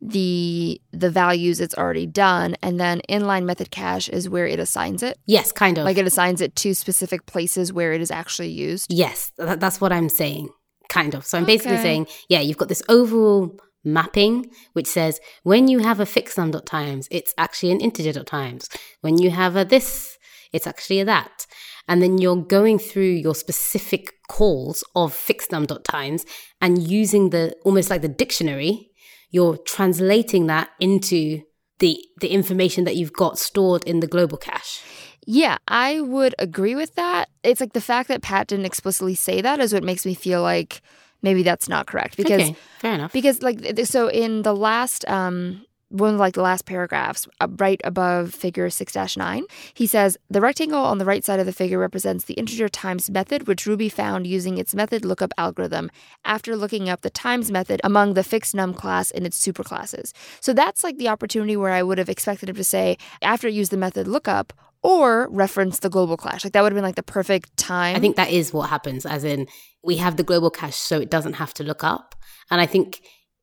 the 0.00 0.80
the 0.92 1.10
values 1.10 1.60
it's 1.60 1.74
already 1.74 2.06
done 2.06 2.54
and 2.62 2.78
then 2.78 3.00
inline 3.08 3.44
method 3.44 3.70
cache 3.72 4.08
is 4.08 4.28
where 4.28 4.46
it 4.46 4.60
assigns 4.60 5.02
it 5.02 5.18
yes 5.26 5.50
kind 5.50 5.76
of 5.76 5.84
like 5.84 5.98
it 5.98 6.06
assigns 6.06 6.40
it 6.40 6.54
to 6.54 6.72
specific 6.72 7.26
places 7.26 7.72
where 7.72 7.92
it 7.92 8.00
is 8.00 8.10
actually 8.10 8.48
used 8.48 8.92
yes 8.92 9.32
that's 9.36 9.80
what 9.80 9.92
i'm 9.92 10.08
saying 10.08 10.48
kind 10.88 11.14
of 11.14 11.26
so 11.26 11.36
i'm 11.36 11.42
okay. 11.42 11.56
basically 11.56 11.78
saying 11.78 12.06
yeah 12.28 12.38
you've 12.38 12.56
got 12.56 12.68
this 12.68 12.82
overall 12.88 13.58
mapping, 13.92 14.50
which 14.72 14.86
says 14.86 15.20
when 15.42 15.68
you 15.68 15.80
have 15.80 16.00
a 16.00 16.06
fixed 16.06 16.38
number 16.38 16.60
times, 16.60 17.08
it's 17.10 17.34
actually 17.38 17.72
an 17.72 17.80
integer 17.80 18.22
times. 18.22 18.68
When 19.00 19.18
you 19.18 19.30
have 19.30 19.56
a 19.56 19.64
this, 19.64 20.18
it's 20.52 20.66
actually 20.66 21.00
a 21.00 21.04
that. 21.04 21.46
And 21.88 22.02
then 22.02 22.18
you're 22.18 22.36
going 22.36 22.78
through 22.78 23.12
your 23.12 23.34
specific 23.34 24.12
calls 24.28 24.84
of 24.94 25.14
fixnum 25.14 25.64
dot 25.66 25.84
times 25.84 26.26
and 26.60 26.86
using 26.86 27.30
the 27.30 27.54
almost 27.64 27.88
like 27.90 28.02
the 28.02 28.08
dictionary, 28.08 28.90
you're 29.30 29.56
translating 29.56 30.46
that 30.46 30.68
into 30.80 31.42
the 31.78 31.98
the 32.20 32.28
information 32.28 32.84
that 32.84 32.96
you've 32.96 33.12
got 33.12 33.38
stored 33.38 33.84
in 33.84 34.00
the 34.00 34.06
global 34.06 34.36
cache. 34.36 34.82
Yeah, 35.26 35.58
I 35.66 36.00
would 36.00 36.34
agree 36.38 36.74
with 36.74 36.94
that. 36.94 37.28
It's 37.42 37.60
like 37.60 37.74
the 37.74 37.80
fact 37.80 38.08
that 38.08 38.22
Pat 38.22 38.48
didn't 38.48 38.64
explicitly 38.64 39.14
say 39.14 39.40
that 39.40 39.60
is 39.60 39.72
what 39.72 39.84
makes 39.84 40.06
me 40.06 40.14
feel 40.14 40.42
like 40.42 40.80
maybe 41.22 41.42
that's 41.42 41.68
not 41.68 41.86
correct 41.86 42.16
because 42.16 42.42
okay, 42.42 42.56
fair 42.78 42.94
enough. 42.94 43.12
Because 43.12 43.42
like 43.42 43.60
so 43.84 44.08
in 44.08 44.42
the 44.42 44.54
last 44.54 45.08
um 45.08 45.64
one 45.90 46.14
of 46.14 46.20
like 46.20 46.34
the 46.34 46.42
last 46.42 46.66
paragraphs 46.66 47.26
uh, 47.40 47.48
right 47.56 47.80
above 47.82 48.34
figure 48.34 48.68
6-9 48.68 49.42
he 49.72 49.86
says 49.86 50.18
the 50.28 50.40
rectangle 50.40 50.84
on 50.84 50.98
the 50.98 51.04
right 51.04 51.24
side 51.24 51.40
of 51.40 51.46
the 51.46 51.52
figure 51.52 51.78
represents 51.78 52.24
the 52.24 52.34
integer 52.34 52.68
times 52.68 53.08
method 53.08 53.48
which 53.48 53.64
ruby 53.64 53.88
found 53.88 54.26
using 54.26 54.58
its 54.58 54.74
method 54.74 55.04
lookup 55.04 55.32
algorithm 55.38 55.90
after 56.24 56.56
looking 56.56 56.88
up 56.90 57.00
the 57.00 57.10
times 57.10 57.50
method 57.50 57.80
among 57.84 58.14
the 58.14 58.24
fixnum 58.24 58.74
class 58.74 59.10
in 59.10 59.24
its 59.24 59.40
superclasses 59.40 60.12
so 60.40 60.52
that's 60.52 60.84
like 60.84 60.98
the 60.98 61.08
opportunity 61.08 61.56
where 61.56 61.72
i 61.72 61.82
would 61.82 61.98
have 61.98 62.10
expected 62.10 62.50
him 62.50 62.56
to 62.56 62.64
say 62.64 62.98
after 63.22 63.48
use 63.48 63.70
the 63.70 63.76
method 63.76 64.06
lookup 64.06 64.52
or 64.82 65.28
reference 65.30 65.80
the 65.80 65.90
global 65.90 66.16
cache. 66.16 66.44
Like 66.44 66.52
that 66.52 66.62
would 66.62 66.72
have 66.72 66.76
been 66.76 66.84
like 66.84 66.96
the 66.96 67.02
perfect 67.02 67.56
time. 67.56 67.96
I 67.96 68.00
think 68.00 68.16
that 68.16 68.30
is 68.30 68.52
what 68.52 68.70
happens, 68.70 69.04
as 69.04 69.24
in 69.24 69.46
we 69.82 69.96
have 69.96 70.16
the 70.16 70.22
global 70.22 70.50
cache 70.50 70.76
so 70.76 71.00
it 71.00 71.10
doesn't 71.10 71.34
have 71.34 71.54
to 71.54 71.64
look 71.64 71.84
up. 71.84 72.14
And 72.50 72.60
I 72.60 72.66
think 72.66 73.00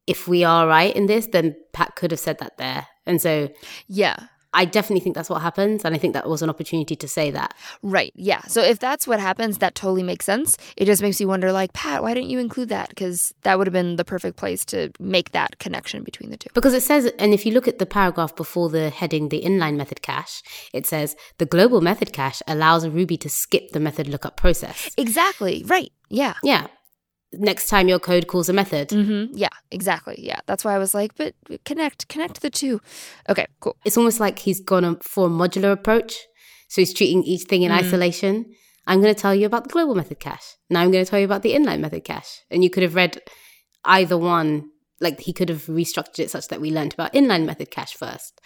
if 0.08 0.28
we 0.28 0.44
are 0.44 0.68
right 0.68 0.96
in 0.96 1.08
this, 1.08 1.28
then 1.32 1.56
Pat 1.74 1.96
could 1.96 2.12
have 2.12 2.20
said 2.20 2.40
that 2.40 2.58
there. 2.58 2.88
And 3.06 3.22
so, 3.22 3.50
yeah. 3.88 4.28
I 4.56 4.66
definitely 4.66 5.02
think 5.02 5.16
that's 5.16 5.30
what 5.30 5.42
happens. 5.42 5.86
And 5.86 5.94
I 5.94 5.98
think 5.98 6.14
that 6.14 6.28
was 6.28 6.42
an 6.42 6.50
opportunity 6.50 6.96
to 6.96 7.08
say 7.08 7.30
that. 7.32 7.54
Right. 7.84 8.12
Yeah. 8.16 8.42
So 8.44 8.62
if 8.62 8.80
that's 8.80 9.08
what 9.08 9.20
happens, 9.20 9.60
that 9.60 9.76
totally 9.76 10.02
makes 10.02 10.26
sense. 10.26 10.58
It 10.78 10.86
just 10.86 11.02
makes 11.02 11.20
you 11.20 11.28
wonder, 11.28 11.52
like, 11.52 11.74
Pat, 11.74 12.02
why 12.02 12.14
didn't 12.14 12.30
you 12.30 12.40
include 12.40 12.70
that? 12.70 12.90
Because 12.90 13.34
that 13.44 13.58
would 13.58 13.68
have 13.68 13.74
been 13.74 13.98
the 13.98 14.06
perfect 14.06 14.38
place 14.38 14.66
to 14.66 14.92
make 15.00 15.32
that 15.32 15.60
connection 15.60 16.04
between 16.04 16.32
the 16.32 16.38
two. 16.38 16.50
Because 16.54 16.74
it 16.74 16.84
says, 16.84 17.12
and 17.20 17.34
if 17.34 17.46
you 17.46 17.52
look 17.52 17.68
at 17.68 17.80
the 17.80 17.86
paragraph 17.86 18.36
before 18.36 18.70
the 18.70 18.90
heading, 18.90 19.30
the 19.30 19.42
inline 19.42 19.76
method 19.76 20.02
cache, 20.02 20.42
it 20.74 20.88
says 20.88 21.16
the 21.38 21.46
global 21.46 21.82
method 21.82 22.14
cache 22.14 22.42
allows 22.48 22.84
a 22.84 22.90
Ruby 22.90 23.18
to 23.18 23.30
skip 23.30 23.72
the 23.72 23.80
method 23.80 24.08
lookup 24.08 24.38
process. 24.38 24.90
Exactly. 24.98 25.64
Right. 25.68 25.92
Yeah. 26.10 26.36
Yeah 26.44 26.68
next 27.40 27.68
time 27.68 27.88
your 27.88 28.00
code 28.00 28.28
calls 28.28 28.50
a 28.50 28.54
method. 28.54 28.90
Mm-hmm. 28.90 29.38
Yeah, 29.38 29.50
exactly. 29.72 30.16
Yeah, 30.20 30.40
that's 30.46 30.66
why 30.66 30.76
I 30.76 30.78
was 30.78 30.94
like, 30.94 31.16
but 31.16 31.34
connect, 31.66 32.08
connect 32.08 32.42
the 32.42 32.50
two. 32.50 32.82
Okay, 33.30 33.48
cool. 33.60 33.78
It's 33.86 33.98
almost 33.98 34.20
like 34.20 34.40
he's 34.40 34.60
gone 34.60 34.98
for 35.02 35.28
a 35.28 35.30
modular 35.30 35.72
approach. 35.72 36.16
So 36.68 36.82
he's 36.82 36.94
treating 36.94 37.24
each 37.24 37.44
thing 37.44 37.62
in 37.62 37.72
mm. 37.72 37.76
isolation. 37.76 38.46
I'm 38.88 39.02
going 39.02 39.14
to 39.14 39.20
tell 39.20 39.34
you 39.34 39.46
about 39.46 39.64
the 39.64 39.70
global 39.70 39.96
method 39.96 40.20
cache. 40.20 40.56
Now 40.70 40.82
I'm 40.82 40.92
going 40.92 41.04
to 41.04 41.10
tell 41.10 41.20
you 41.20 41.26
about 41.26 41.42
the 41.42 41.54
inline 41.54 41.80
method 41.80 42.04
cache. 42.04 42.42
And 42.52 42.64
you 42.64 42.70
could 42.70 42.84
have 42.84 42.96
read 42.96 43.22
either 43.84 44.18
one 44.18 44.70
like 45.00 45.20
he 45.20 45.34
could 45.34 45.50
have 45.50 45.66
restructured 45.66 46.20
it 46.20 46.32
such 46.32 46.48
that 46.48 46.62
we 46.62 46.72
learned 46.72 46.94
about 46.94 47.14
inline 47.14 47.46
method 47.46 47.72
cache 47.72 47.94
first. 47.94 48.40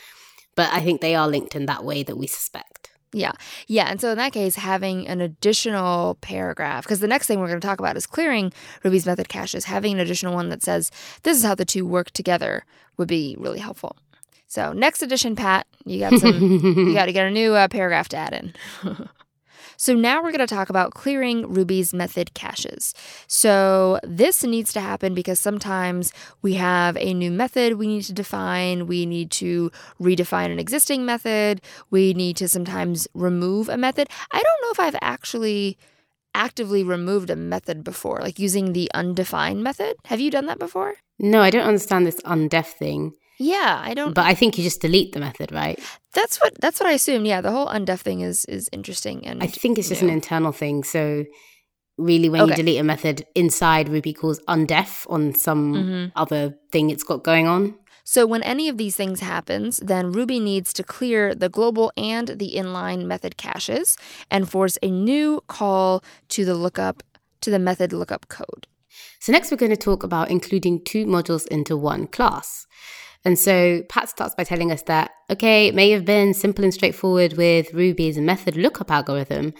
But 0.55 0.71
I 0.73 0.81
think 0.81 1.01
they 1.01 1.15
are 1.15 1.27
linked 1.27 1.55
in 1.55 1.65
that 1.67 1.83
way 1.83 2.03
that 2.03 2.17
we 2.17 2.27
suspect. 2.27 2.91
Yeah. 3.11 3.31
Yeah. 3.67 3.87
And 3.89 3.99
so 3.99 4.11
in 4.11 4.17
that 4.17 4.33
case, 4.33 4.55
having 4.55 5.07
an 5.07 5.19
additional 5.21 6.15
paragraph, 6.21 6.83
because 6.83 6.99
the 6.99 7.07
next 7.07 7.27
thing 7.27 7.39
we're 7.39 7.47
going 7.47 7.59
to 7.59 7.67
talk 7.67 7.79
about 7.79 7.97
is 7.97 8.05
clearing 8.05 8.53
Ruby's 8.83 9.05
method 9.05 9.29
caches, 9.29 9.65
having 9.65 9.93
an 9.93 9.99
additional 9.99 10.33
one 10.35 10.49
that 10.49 10.61
says 10.61 10.91
this 11.23 11.37
is 11.37 11.43
how 11.43 11.55
the 11.55 11.65
two 11.65 11.85
work 11.85 12.11
together 12.11 12.65
would 12.97 13.07
be 13.07 13.35
really 13.39 13.59
helpful. 13.59 13.95
So 14.47 14.73
next 14.73 15.01
edition, 15.01 15.35
Pat, 15.35 15.67
you 15.85 15.99
got 15.99 16.19
some, 16.19 16.41
you 16.41 16.93
got 16.93 17.05
to 17.05 17.13
get 17.13 17.27
a 17.27 17.31
new 17.31 17.53
uh, 17.53 17.67
paragraph 17.67 18.09
to 18.09 18.17
add 18.17 18.33
in. 18.33 18.53
So 19.79 19.95
now 19.95 20.21
we're 20.21 20.33
going 20.33 20.45
to 20.45 20.55
talk 20.55 20.69
about 20.69 20.93
clearing 20.93 21.53
Ruby's 21.53 21.93
method 21.93 22.33
caches. 22.33 22.93
So 23.27 23.97
this 24.03 24.43
needs 24.43 24.73
to 24.73 24.81
happen 24.81 25.13
because 25.13 25.39
sometimes 25.39 26.11
we 26.41 26.55
have 26.55 26.97
a 26.97 27.13
new 27.13 27.31
method 27.31 27.75
we 27.75 27.87
need 27.87 28.03
to 28.03 28.13
define, 28.13 28.87
we 28.87 29.05
need 29.05 29.31
to 29.31 29.71
redefine 30.01 30.51
an 30.51 30.59
existing 30.59 31.05
method, 31.05 31.61
we 31.91 32.13
need 32.13 32.35
to 32.37 32.49
sometimes 32.49 33.07
remove 33.13 33.69
a 33.69 33.77
method. 33.77 34.09
I 34.33 34.43
don't 34.43 34.61
know 34.63 34.71
if 34.71 34.81
I've 34.81 34.99
actually 35.01 35.77
actively 36.35 36.83
removed 36.83 37.29
a 37.29 37.37
method 37.37 37.81
before, 37.81 38.19
like 38.19 38.37
using 38.37 38.73
the 38.73 38.91
undefined 38.93 39.63
method. 39.63 39.95
Have 40.07 40.19
you 40.19 40.29
done 40.29 40.47
that 40.47 40.59
before? 40.59 40.95
No, 41.19 41.41
I 41.41 41.51
don't 41.51 41.67
understand 41.67 42.05
this 42.05 42.19
undef 42.23 42.65
thing. 42.65 43.13
Yeah, 43.39 43.81
I 43.81 43.93
don't. 43.93 44.13
But 44.13 44.25
I 44.25 44.33
think 44.35 44.57
you 44.57 44.63
just 44.65 44.81
delete 44.81 45.13
the 45.13 45.21
method, 45.21 45.51
right? 45.53 45.79
That's 46.13 46.41
what 46.41 46.59
that's 46.59 46.79
what 46.79 46.87
I 46.87 46.93
assumed. 46.93 47.25
Yeah, 47.25 47.39
the 47.39 47.51
whole 47.51 47.67
undef 47.67 47.99
thing 47.99 48.19
is 48.19 48.43
is 48.45 48.69
interesting, 48.73 49.25
and 49.25 49.41
I 49.41 49.47
think 49.47 49.79
it's 49.79 49.87
just 49.87 50.01
an 50.01 50.09
internal 50.09 50.51
thing. 50.51 50.83
So 50.83 51.25
really, 51.97 52.27
when 52.27 52.41
okay. 52.41 52.51
you 52.51 52.55
delete 52.57 52.79
a 52.81 52.83
method 52.83 53.25
inside 53.35 53.87
Ruby 53.87 54.13
calls 54.13 54.41
undef 54.49 55.09
on 55.09 55.33
some 55.35 55.73
mm-hmm. 55.73 56.05
other 56.17 56.53
thing 56.73 56.89
it's 56.89 57.03
got 57.03 57.23
going 57.23 57.47
on. 57.47 57.75
So 58.03 58.25
when 58.25 58.43
any 58.43 58.67
of 58.67 58.77
these 58.77 58.95
things 58.95 59.19
happens, 59.19 59.77
then 59.77 60.11
Ruby 60.11 60.39
needs 60.39 60.73
to 60.73 60.83
clear 60.83 61.35
the 61.35 61.47
global 61.47 61.91
and 61.95 62.27
the 62.27 62.55
inline 62.55 63.05
method 63.05 63.37
caches 63.37 63.97
and 64.31 64.49
force 64.49 64.79
a 64.81 64.89
new 64.89 65.41
call 65.47 66.03
to 66.29 66.43
the 66.43 66.55
lookup 66.55 67.03
to 67.41 67.51
the 67.51 67.59
method 67.59 67.93
lookup 67.93 68.27
code. 68.27 68.67
So 69.19 69.31
next 69.31 69.51
we're 69.51 69.57
going 69.57 69.69
to 69.69 69.77
talk 69.77 70.03
about 70.03 70.29
including 70.29 70.83
two 70.83 71.05
modules 71.05 71.47
into 71.47 71.77
one 71.77 72.07
class. 72.07 72.65
And 73.25 73.37
so 73.37 73.81
Pat 73.89 74.09
starts 74.09 74.35
by 74.35 74.43
telling 74.43 74.71
us 74.71 74.81
that, 74.83 75.11
okay, 75.29 75.67
it 75.67 75.75
may 75.75 75.91
have 75.91 76.05
been 76.05 76.33
simple 76.33 76.63
and 76.63 76.73
straightforward 76.73 77.33
with 77.33 77.73
Ruby's 77.73 78.17
method 78.17 78.55
lookup 78.55 78.91
algorithm, 78.91 79.53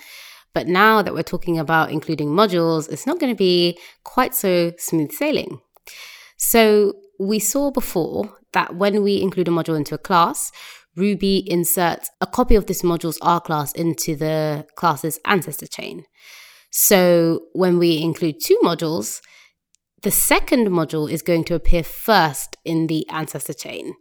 but 0.54 0.68
now 0.68 1.02
that 1.02 1.14
we're 1.14 1.24
talking 1.24 1.60
about 1.60 1.92
including 1.92 2.30
modules, 2.30 2.90
it's 2.90 3.06
not 3.06 3.20
going 3.20 3.32
to 3.32 3.38
be 3.38 3.78
quite 4.04 4.34
so 4.34 4.72
smooth 4.78 5.12
sailing. 5.12 5.60
So 6.38 6.94
we 7.20 7.40
saw 7.40 7.70
before 7.70 8.38
that 8.54 8.76
when 8.76 9.04
we 9.04 9.22
include 9.22 9.48
a 9.48 9.52
module 9.52 9.78
into 9.78 9.94
a 9.94 10.00
class, 10.00 10.52
Ruby 10.96 11.50
inserts 11.50 12.10
a 12.20 12.28
copy 12.28 12.56
of 12.56 12.66
this 12.66 12.82
module's 12.82 13.20
RClass 13.20 13.76
into 13.76 14.16
the 14.16 14.66
class's 14.76 15.20
ancestor 15.26 15.68
chain. 15.68 16.04
So 16.72 17.42
when 17.54 17.78
we 17.78 18.02
include 18.02 18.36
two 18.44 18.58
modules, 18.64 19.22
the 20.02 20.12
second 20.12 20.68
module 20.68 21.12
is 21.12 21.22
going 21.22 21.44
to 21.46 21.56
appear 21.56 21.84
first 21.84 22.58
in 22.64 22.88
the 22.88 23.08
ancestor 23.10 23.54
chain. 23.54 23.94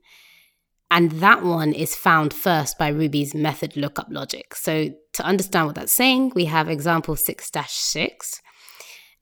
And 0.90 1.12
that 1.12 1.43
one 1.43 1.73
is 1.73 1.95
found 1.95 2.33
first 2.33 2.78
by 2.78 2.88
Ruby's 2.88 3.35
method 3.35 3.76
lookup 3.76 4.07
logic. 4.11 4.55
So 4.55 4.90
to 5.14 5.23
understand 5.23 5.67
what 5.67 5.75
that's 5.75 5.93
saying, 5.93 6.33
we 6.35 6.47
have 6.47 6.69
example 6.69 7.14
6 7.17 7.50
6. 7.52 8.43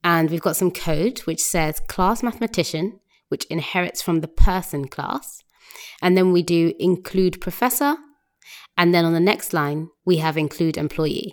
And 0.04 0.30
we've 0.30 0.40
got 0.40 0.56
some 0.56 0.71
code 0.71 1.18
which 1.21 1.40
says 1.40 1.80
class 1.88 2.23
mathematician, 2.23 3.00
which 3.28 3.45
inherits 3.47 4.02
from 4.02 4.21
the 4.21 4.28
person 4.28 4.87
class. 4.87 5.42
And 6.00 6.16
then 6.16 6.33
we 6.33 6.42
do 6.42 6.73
include 6.78 7.40
professor. 7.40 7.97
And 8.76 8.95
then 8.95 9.04
on 9.04 9.14
the 9.14 9.21
next 9.21 9.52
line, 9.52 9.88
we 10.04 10.18
have 10.18 10.37
include 10.37 10.76
employee. 10.76 11.33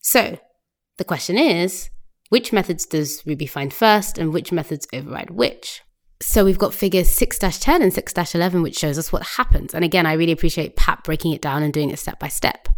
So 0.00 0.38
the 0.98 1.04
question 1.04 1.38
is 1.38 1.88
which 2.28 2.52
methods 2.52 2.86
does 2.86 3.22
Ruby 3.26 3.46
find 3.46 3.72
first 3.72 4.18
and 4.18 4.32
which 4.32 4.52
methods 4.52 4.86
override 4.92 5.30
which? 5.30 5.82
So 6.20 6.44
we've 6.44 6.58
got 6.58 6.74
figures 6.74 7.10
6 7.10 7.38
10 7.38 7.82
and 7.82 7.92
6 7.92 8.34
11, 8.34 8.62
which 8.62 8.78
shows 8.78 8.98
us 8.98 9.12
what 9.12 9.22
happens. 9.22 9.74
And 9.74 9.84
again, 9.84 10.06
I 10.06 10.14
really 10.14 10.32
appreciate 10.32 10.76
Pat 10.76 11.04
breaking 11.04 11.32
it 11.32 11.42
down 11.42 11.62
and 11.62 11.72
doing 11.72 11.90
it 11.90 11.98
step 11.98 12.18
by 12.18 12.28
step. 12.28 12.68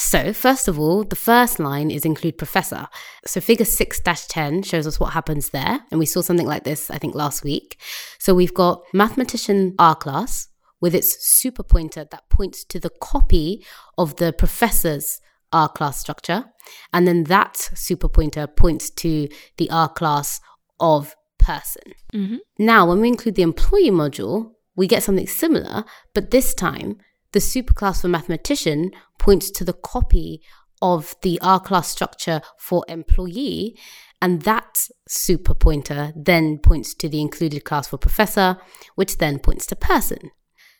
So, 0.00 0.32
first 0.32 0.68
of 0.68 0.78
all, 0.78 1.02
the 1.02 1.16
first 1.16 1.58
line 1.58 1.90
is 1.90 2.04
include 2.04 2.38
professor. 2.38 2.86
So, 3.26 3.40
figure 3.40 3.64
6 3.64 4.00
10 4.04 4.62
shows 4.62 4.86
us 4.86 5.00
what 5.00 5.12
happens 5.12 5.50
there. 5.50 5.80
And 5.90 5.98
we 5.98 6.06
saw 6.06 6.20
something 6.20 6.46
like 6.46 6.64
this, 6.64 6.90
I 6.90 6.98
think, 6.98 7.14
last 7.14 7.42
week. 7.42 7.80
So, 8.18 8.32
we've 8.32 8.54
got 8.54 8.82
mathematician 8.92 9.74
RClass 9.76 10.48
with 10.80 10.94
its 10.94 11.26
super 11.26 11.64
pointer 11.64 12.06
that 12.10 12.28
points 12.28 12.64
to 12.66 12.78
the 12.78 12.90
copy 13.00 13.64
of 13.96 14.16
the 14.16 14.32
professor's 14.32 15.20
RClass 15.52 15.94
structure. 15.94 16.44
And 16.92 17.06
then 17.06 17.24
that 17.24 17.56
super 17.74 18.08
pointer 18.08 18.46
points 18.46 18.90
to 18.90 19.28
the 19.56 19.68
RClass 19.68 20.40
of 20.80 21.14
person. 21.38 21.94
Mm-hmm. 22.12 22.36
Now, 22.58 22.86
when 22.86 23.00
we 23.00 23.08
include 23.08 23.34
the 23.34 23.42
employee 23.42 23.90
module, 23.90 24.52
we 24.76 24.86
get 24.86 25.02
something 25.02 25.26
similar, 25.26 25.84
but 26.14 26.30
this 26.30 26.54
time 26.54 26.98
the 27.32 27.40
superclass 27.40 28.00
for 28.00 28.08
mathematician 28.08 28.90
points 29.18 29.50
to 29.50 29.64
the 29.64 29.72
copy 29.72 30.40
of 30.80 31.14
the 31.22 31.38
R 31.42 31.60
class 31.60 31.88
structure 31.88 32.40
for 32.58 32.84
employee. 32.88 33.76
And 34.20 34.42
that 34.42 34.88
super 35.08 35.54
pointer 35.54 36.12
then 36.16 36.58
points 36.58 36.94
to 36.94 37.08
the 37.08 37.20
included 37.20 37.64
class 37.64 37.88
for 37.88 37.98
professor, 37.98 38.58
which 38.94 39.18
then 39.18 39.38
points 39.38 39.66
to 39.66 39.76
person. 39.76 40.30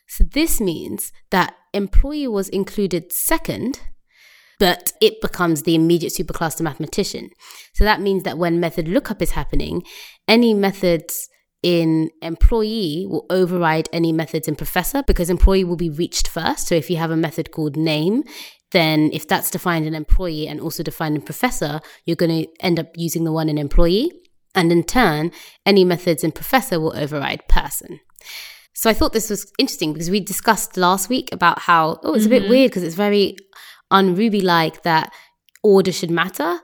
So 0.07 0.23
this 0.23 0.59
means 0.59 1.11
that 1.29 1.55
employee 1.73 2.27
was 2.27 2.49
included 2.49 3.11
second 3.11 3.81
but 4.59 4.91
it 5.01 5.21
becomes 5.21 5.63
the 5.63 5.75
immediate 5.75 6.13
superclass 6.13 6.57
to 6.57 6.63
mathematician. 6.63 7.29
So 7.73 7.83
that 7.83 8.01
means 8.01 8.23
that 8.23 8.37
when 8.37 8.59
method 8.59 8.87
lookup 8.87 9.21
is 9.21 9.31
happening, 9.31 9.83
any 10.27 10.53
methods 10.53 11.29
in 11.63 12.09
employee 12.21 13.05
will 13.09 13.25
override 13.29 13.89
any 13.91 14.11
methods 14.11 14.47
in 14.47 14.55
professor 14.55 15.03
because 15.03 15.29
employee 15.29 15.63
will 15.63 15.75
be 15.75 15.89
reached 15.89 16.27
first. 16.27 16.67
So 16.67 16.75
if 16.75 16.89
you 16.89 16.97
have 16.97 17.11
a 17.11 17.17
method 17.17 17.51
called 17.51 17.75
name, 17.75 18.23
then 18.71 19.09
if 19.13 19.27
that's 19.27 19.49
defined 19.49 19.85
in 19.85 19.95
employee 19.95 20.47
and 20.47 20.61
also 20.61 20.83
defined 20.83 21.15
in 21.15 21.21
professor, 21.21 21.81
you're 22.05 22.15
going 22.15 22.43
to 22.43 22.49
end 22.59 22.79
up 22.79 22.87
using 22.95 23.23
the 23.23 23.31
one 23.31 23.49
in 23.49 23.57
employee. 23.57 24.11
And 24.55 24.71
in 24.71 24.83
turn, 24.83 25.31
any 25.65 25.83
methods 25.83 26.23
in 26.23 26.31
professor 26.31 26.79
will 26.79 26.95
override 26.95 27.47
person. 27.47 27.99
So 28.73 28.89
I 28.89 28.93
thought 28.93 29.13
this 29.13 29.29
was 29.29 29.51
interesting 29.59 29.93
because 29.93 30.09
we 30.09 30.19
discussed 30.19 30.77
last 30.77 31.09
week 31.09 31.29
about 31.33 31.59
how, 31.59 31.99
oh, 32.03 32.13
it's 32.13 32.23
mm-hmm. 32.23 32.33
a 32.33 32.35
bit 32.35 32.41
mm-hmm. 32.43 32.51
weird 32.51 32.71
because 32.71 32.83
it's 32.83 32.95
very 32.95 33.35
unruby 33.91 34.43
like 34.43 34.83
that 34.83 35.13
order 35.63 35.91
should 35.91 36.11
matter. 36.11 36.59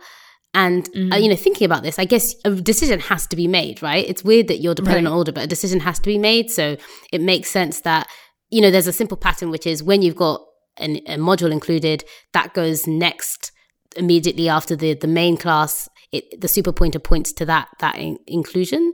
And 0.53 0.89
mm-hmm. 0.91 1.11
uh, 1.11 1.17
you 1.17 1.29
know, 1.29 1.35
thinking 1.35 1.65
about 1.65 1.83
this, 1.83 1.99
I 1.99 2.05
guess 2.05 2.33
a 2.45 2.51
decision 2.51 3.01
has 3.01 3.27
to 3.27 3.35
be 3.35 3.47
made, 3.47 3.81
right? 3.81 4.07
It's 4.07 4.23
weird 4.23 4.47
that 4.47 4.59
you're 4.59 4.75
dependent 4.75 5.05
right. 5.05 5.11
on 5.11 5.17
order, 5.17 5.33
but 5.33 5.43
a 5.43 5.47
decision 5.47 5.81
has 5.81 5.99
to 5.99 6.05
be 6.05 6.17
made. 6.17 6.49
So 6.49 6.77
it 7.11 7.19
makes 7.21 7.49
sense 7.49 7.81
that 7.81 8.07
you 8.49 8.61
know 8.61 8.71
there's 8.71 8.87
a 8.87 8.93
simple 8.93 9.17
pattern, 9.17 9.51
which 9.51 9.67
is 9.67 9.83
when 9.83 10.01
you've 10.01 10.15
got 10.15 10.41
an, 10.77 10.97
a 11.07 11.17
module 11.17 11.51
included, 11.51 12.05
that 12.33 12.53
goes 12.53 12.87
next 12.87 13.51
immediately 13.97 14.47
after 14.47 14.75
the 14.75 14.93
the 14.93 15.07
main 15.07 15.35
class. 15.35 15.89
It, 16.11 16.39
the 16.39 16.47
super 16.47 16.71
pointer 16.71 16.99
points 16.99 17.33
to 17.33 17.45
that 17.45 17.67
that 17.79 17.97
in- 17.97 18.19
inclusion. 18.25 18.93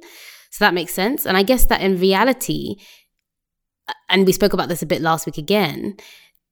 So 0.49 0.65
that 0.65 0.73
makes 0.73 0.93
sense. 0.93 1.25
And 1.25 1.37
I 1.37 1.43
guess 1.43 1.65
that 1.65 1.81
in 1.81 1.99
reality, 1.99 2.75
and 4.09 4.25
we 4.25 4.33
spoke 4.33 4.53
about 4.53 4.67
this 4.67 4.81
a 4.81 4.87
bit 4.87 5.01
last 5.01 5.25
week 5.25 5.37
again, 5.37 5.97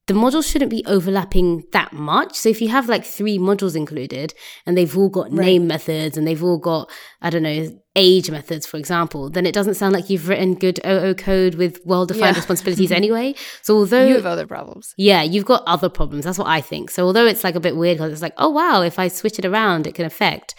the 0.09 0.15
modules 0.15 0.51
shouldn't 0.51 0.71
be 0.71 0.83
overlapping 0.87 1.63
that 1.71 1.93
much. 1.93 2.35
So 2.35 2.49
if 2.49 2.63
you 2.63 2.69
have 2.69 2.89
like 2.89 3.05
three 3.05 3.37
modules 3.37 3.75
included 3.75 4.33
and 4.65 4.75
they've 4.75 4.97
all 4.97 5.07
got 5.07 5.25
right. 5.25 5.45
name 5.45 5.67
methods 5.67 6.17
and 6.17 6.25
they've 6.25 6.43
all 6.43 6.57
got, 6.57 6.89
I 7.21 7.29
don't 7.29 7.43
know, 7.43 7.79
age 7.95 8.31
methods, 8.31 8.65
for 8.65 8.77
example, 8.77 9.29
then 9.29 9.45
it 9.45 9.53
doesn't 9.53 9.75
sound 9.75 9.93
like 9.93 10.09
you've 10.09 10.27
written 10.27 10.55
good 10.55 10.79
OO 10.83 11.13
code 11.13 11.55
with 11.55 11.79
well 11.85 12.07
defined 12.07 12.35
yeah. 12.35 12.39
responsibilities 12.39 12.91
anyway. 13.01 13.35
So 13.61 13.77
although 13.77 14.07
you 14.07 14.15
have 14.15 14.25
other 14.25 14.47
problems. 14.47 14.95
Yeah, 14.97 15.21
you've 15.21 15.45
got 15.45 15.61
other 15.67 15.89
problems. 15.89 16.25
That's 16.25 16.39
what 16.39 16.47
I 16.47 16.59
think. 16.59 16.89
So 16.89 17.05
although 17.05 17.27
it's 17.27 17.43
like 17.43 17.53
a 17.53 17.59
bit 17.59 17.77
weird 17.77 17.99
because 17.99 18.11
it's 18.11 18.23
like, 18.23 18.33
oh 18.37 18.49
wow, 18.49 18.81
if 18.81 18.97
I 18.97 19.09
switch 19.09 19.37
it 19.37 19.45
around, 19.45 19.85
it 19.85 19.93
can 19.93 20.05
affect 20.05 20.55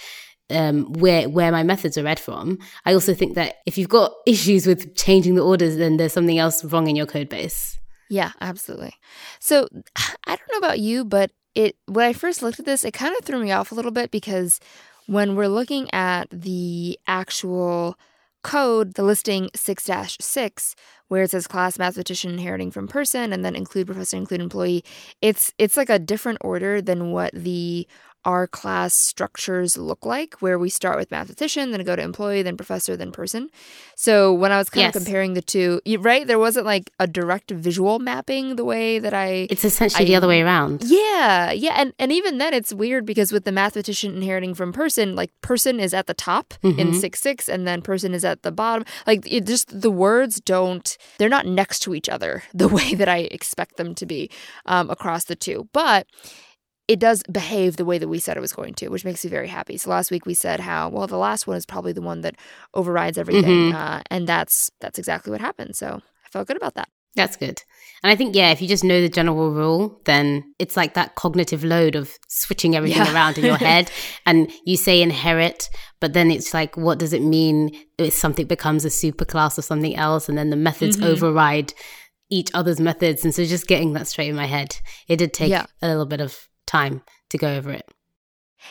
um, 0.51 0.93
where 0.93 1.29
where 1.29 1.51
my 1.51 1.65
methods 1.65 1.99
are 1.99 2.05
read 2.05 2.21
from. 2.21 2.59
I 2.87 2.93
also 2.93 3.15
think 3.15 3.35
that 3.35 3.57
if 3.67 3.77
you've 3.77 3.89
got 3.89 4.13
issues 4.29 4.65
with 4.65 4.95
changing 4.95 5.35
the 5.35 5.43
orders, 5.43 5.77
then 5.77 5.97
there's 5.97 6.13
something 6.13 6.39
else 6.39 6.63
wrong 6.63 6.87
in 6.87 6.95
your 6.95 7.07
code 7.07 7.29
base. 7.29 7.80
Yeah, 8.11 8.33
absolutely. 8.41 8.95
So 9.41 9.69
I 10.27 10.37
don't 10.37 10.53
know 10.53 10.59
about 10.59 10.81
you, 10.81 11.05
but 11.05 11.31
it 11.55 11.77
when 11.87 12.07
I 12.07 12.13
first 12.13 12.43
looked 12.43 12.61
at 12.61 12.67
this, 12.67 12.85
it 12.85 12.93
kind 12.95 13.17
of 13.17 13.25
threw 13.25 13.41
me 13.41 13.53
off 13.53 13.73
a 13.73 13.75
little 13.75 13.93
bit 13.93 14.11
because 14.11 14.61
when 15.07 15.37
we're 15.37 15.49
looking 15.49 15.91
at 15.95 16.29
the 16.31 16.99
actual 17.07 17.97
code, 18.43 18.95
the 18.95 19.03
listing 19.05 19.51
6 19.55 19.89
6, 20.21 20.77
where 21.09 21.23
it 21.25 21.31
says 21.33 21.47
class 21.49 21.79
mathematician 21.79 22.33
inheriting 22.33 22.71
from 22.73 22.89
person 22.89 23.33
and 23.33 23.45
then 23.45 23.57
include 23.57 23.87
professor, 23.89 24.17
include 24.17 24.41
employee, 24.43 24.85
it's 25.23 25.53
it's 25.59 25.77
like 25.77 25.91
a 25.91 25.99
different 25.99 26.39
order 26.43 26.83
than 26.83 27.13
what 27.13 27.33
the 27.35 27.87
our 28.25 28.47
class 28.47 28.93
structures 28.93 29.79
look 29.79 30.05
like, 30.05 30.35
where 30.41 30.59
we 30.59 30.69
start 30.69 30.99
with 30.99 31.11
mathematician, 31.11 31.71
then 31.71 31.83
go 31.85 31.97
to 31.97 32.03
employee, 32.03 32.43
then 32.43 32.57
professor, 32.57 32.97
then 32.97 33.13
person. 33.13 33.49
So 33.97 34.33
when 34.33 34.53
I 34.53 34.59
was 34.59 34.69
kind 34.69 34.83
Yes. 34.85 34.95
of 34.97 35.03
comparing 35.03 35.35
the 35.35 35.41
two, 35.43 35.81
right, 36.01 36.27
there 36.27 36.39
wasn't 36.39 36.67
like 36.67 36.91
a 36.99 37.07
direct 37.07 37.51
visual 37.51 37.99
mapping 37.99 38.57
the 38.57 38.65
way 38.65 38.99
that 38.99 39.15
I 39.15 39.47
It's 39.51 39.65
essentially 39.65 40.05
the 40.05 40.17
other 40.17 40.29
way 40.29 40.43
around. 40.43 40.83
yeah, 40.85 41.51
yeah, 41.53 41.75
and 41.81 41.93
and 41.99 42.13
even 42.13 42.39
then 42.39 42.53
it's 42.53 42.73
weird 42.75 43.07
because 43.07 43.33
with 43.33 43.45
the 43.45 43.53
mathematician 43.53 44.15
inheriting 44.17 44.55
from 44.55 44.73
person, 44.73 45.15
like 45.17 45.31
person 45.41 45.81
is 45.81 45.95
at 45.95 46.07
the 46.07 46.15
top 46.15 46.55
in 46.63 46.77
Mhm. 46.93 46.95
six 46.95 47.21
six, 47.21 47.49
and 47.49 47.67
then 47.67 47.81
person 47.83 48.13
is 48.15 48.25
at 48.25 48.43
the 48.43 48.53
bottom. 48.53 48.85
Like 49.07 49.27
it 49.31 49.47
just 49.47 49.81
the 49.81 49.91
words 49.91 50.41
don't 50.41 50.97
they're 51.19 51.29
not 51.31 51.47
next 51.47 51.81
to 51.81 51.95
each 51.95 52.09
other 52.09 52.43
the 52.55 52.69
way 52.69 52.95
that 52.95 53.09
I 53.09 53.21
expect 53.31 53.77
them 53.77 53.95
to 53.95 54.05
be 54.07 54.31
um, 54.67 54.91
across 54.91 55.25
the 55.25 55.37
two, 55.37 55.69
but. 55.73 56.07
It 56.93 56.99
does 56.99 57.23
behave 57.31 57.77
the 57.77 57.85
way 57.91 57.99
that 57.99 58.09
we 58.09 58.19
said 58.19 58.37
it 58.37 58.41
was 58.41 58.53
going 58.61 58.75
to, 58.75 58.89
which 58.89 59.05
makes 59.05 59.25
me 59.25 59.31
very 59.31 59.47
happy. 59.59 59.77
So 59.79 59.91
last 59.91 60.11
week 60.11 60.27
we 60.27 60.35
said 60.35 60.59
how 60.61 60.89
well 60.89 61.07
the 61.07 61.17
last 61.29 61.47
one 61.47 61.57
is 61.57 61.65
probably 61.65 61.93
the 61.93 62.03
one 62.03 62.21
that 62.23 62.35
overrides 62.75 63.17
everything, 63.17 63.71
Mhm. 63.71 63.75
uh, 63.75 64.03
and 64.11 64.27
that's 64.27 64.71
that's 64.81 64.99
exactly 64.99 65.31
what 65.31 65.41
happened. 65.41 65.77
So 65.77 65.87
I 66.27 66.29
felt 66.33 66.49
good 66.49 66.57
about 66.57 66.75
that. 66.75 66.89
That's 67.17 67.37
good. 67.37 67.63
And 68.03 68.11
I 68.13 68.17
think, 68.17 68.35
yeah, 68.35 68.51
if 68.51 68.61
you 68.63 68.69
just 68.69 68.85
know 68.85 69.01
the 69.01 69.09
general 69.09 69.51
rule, 69.53 70.01
then 70.05 70.27
it's 70.59 70.77
like 70.77 70.95
that 70.95 71.15
cognitive 71.17 71.63
load 71.65 71.95
of 71.97 72.17
switching 72.29 72.75
everything 72.77 73.05
Yeah. 73.05 73.13
around 73.15 73.39
in 73.39 73.45
your 73.45 73.57
head. 73.71 73.91
And 74.27 74.51
you 74.65 74.77
say 74.77 75.01
inherit, 75.03 75.69
but 76.01 76.13
then 76.13 76.31
it's 76.31 76.53
like, 76.55 76.77
what 76.77 76.99
does 76.99 77.13
it 77.13 77.23
mean 77.23 77.71
if 77.99 78.15
something 78.15 78.47
becomes 78.47 78.85
a 78.85 78.89
superclass 79.03 79.59
of 79.59 79.65
something 79.65 79.97
else? 79.97 80.29
And 80.29 80.37
then 80.39 80.51
the 80.51 80.57
methods 80.69 80.97
Mhm. 80.97 81.07
override 81.07 81.73
each 82.31 82.51
other's 82.55 82.81
methods. 82.81 83.25
And 83.25 83.35
so 83.35 83.45
just 83.45 83.67
getting 83.67 83.93
that 83.95 84.07
straight 84.09 84.29
in 84.31 84.37
my 84.37 84.47
head, 84.47 84.77
it 85.09 85.17
did 85.17 85.33
take 85.33 85.51
Yeah. 85.51 85.67
a 85.83 85.89
little 85.89 86.07
bit 86.07 86.21
of 86.21 86.49
time 86.71 87.03
to 87.31 87.39
go 87.39 87.55
over 87.57 87.71
it. 87.71 87.91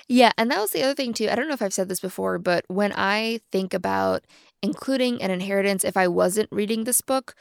Yeah, 0.08 0.32
and 0.38 0.52
that 0.52 0.60
was 0.60 0.72
the 0.72 0.84
other 0.84 0.94
thing 0.96 1.14
too. 1.14 1.30
I 1.30 1.36
don't 1.36 1.48
know 1.48 1.54
if 1.54 1.62
I've 1.62 1.74
said 1.74 1.90
this 1.90 2.00
before, 2.00 2.38
but 2.38 2.64
when 2.68 2.94
I 2.96 3.42
think 3.52 3.74
about 3.74 4.24
including 4.62 5.22
an 5.22 5.32
inheritance, 5.32 5.84
if 5.84 5.98
I 5.98 6.08
wasn't 6.08 6.50
reading 6.52 6.84
this 6.84 7.02
book, 7.02 7.36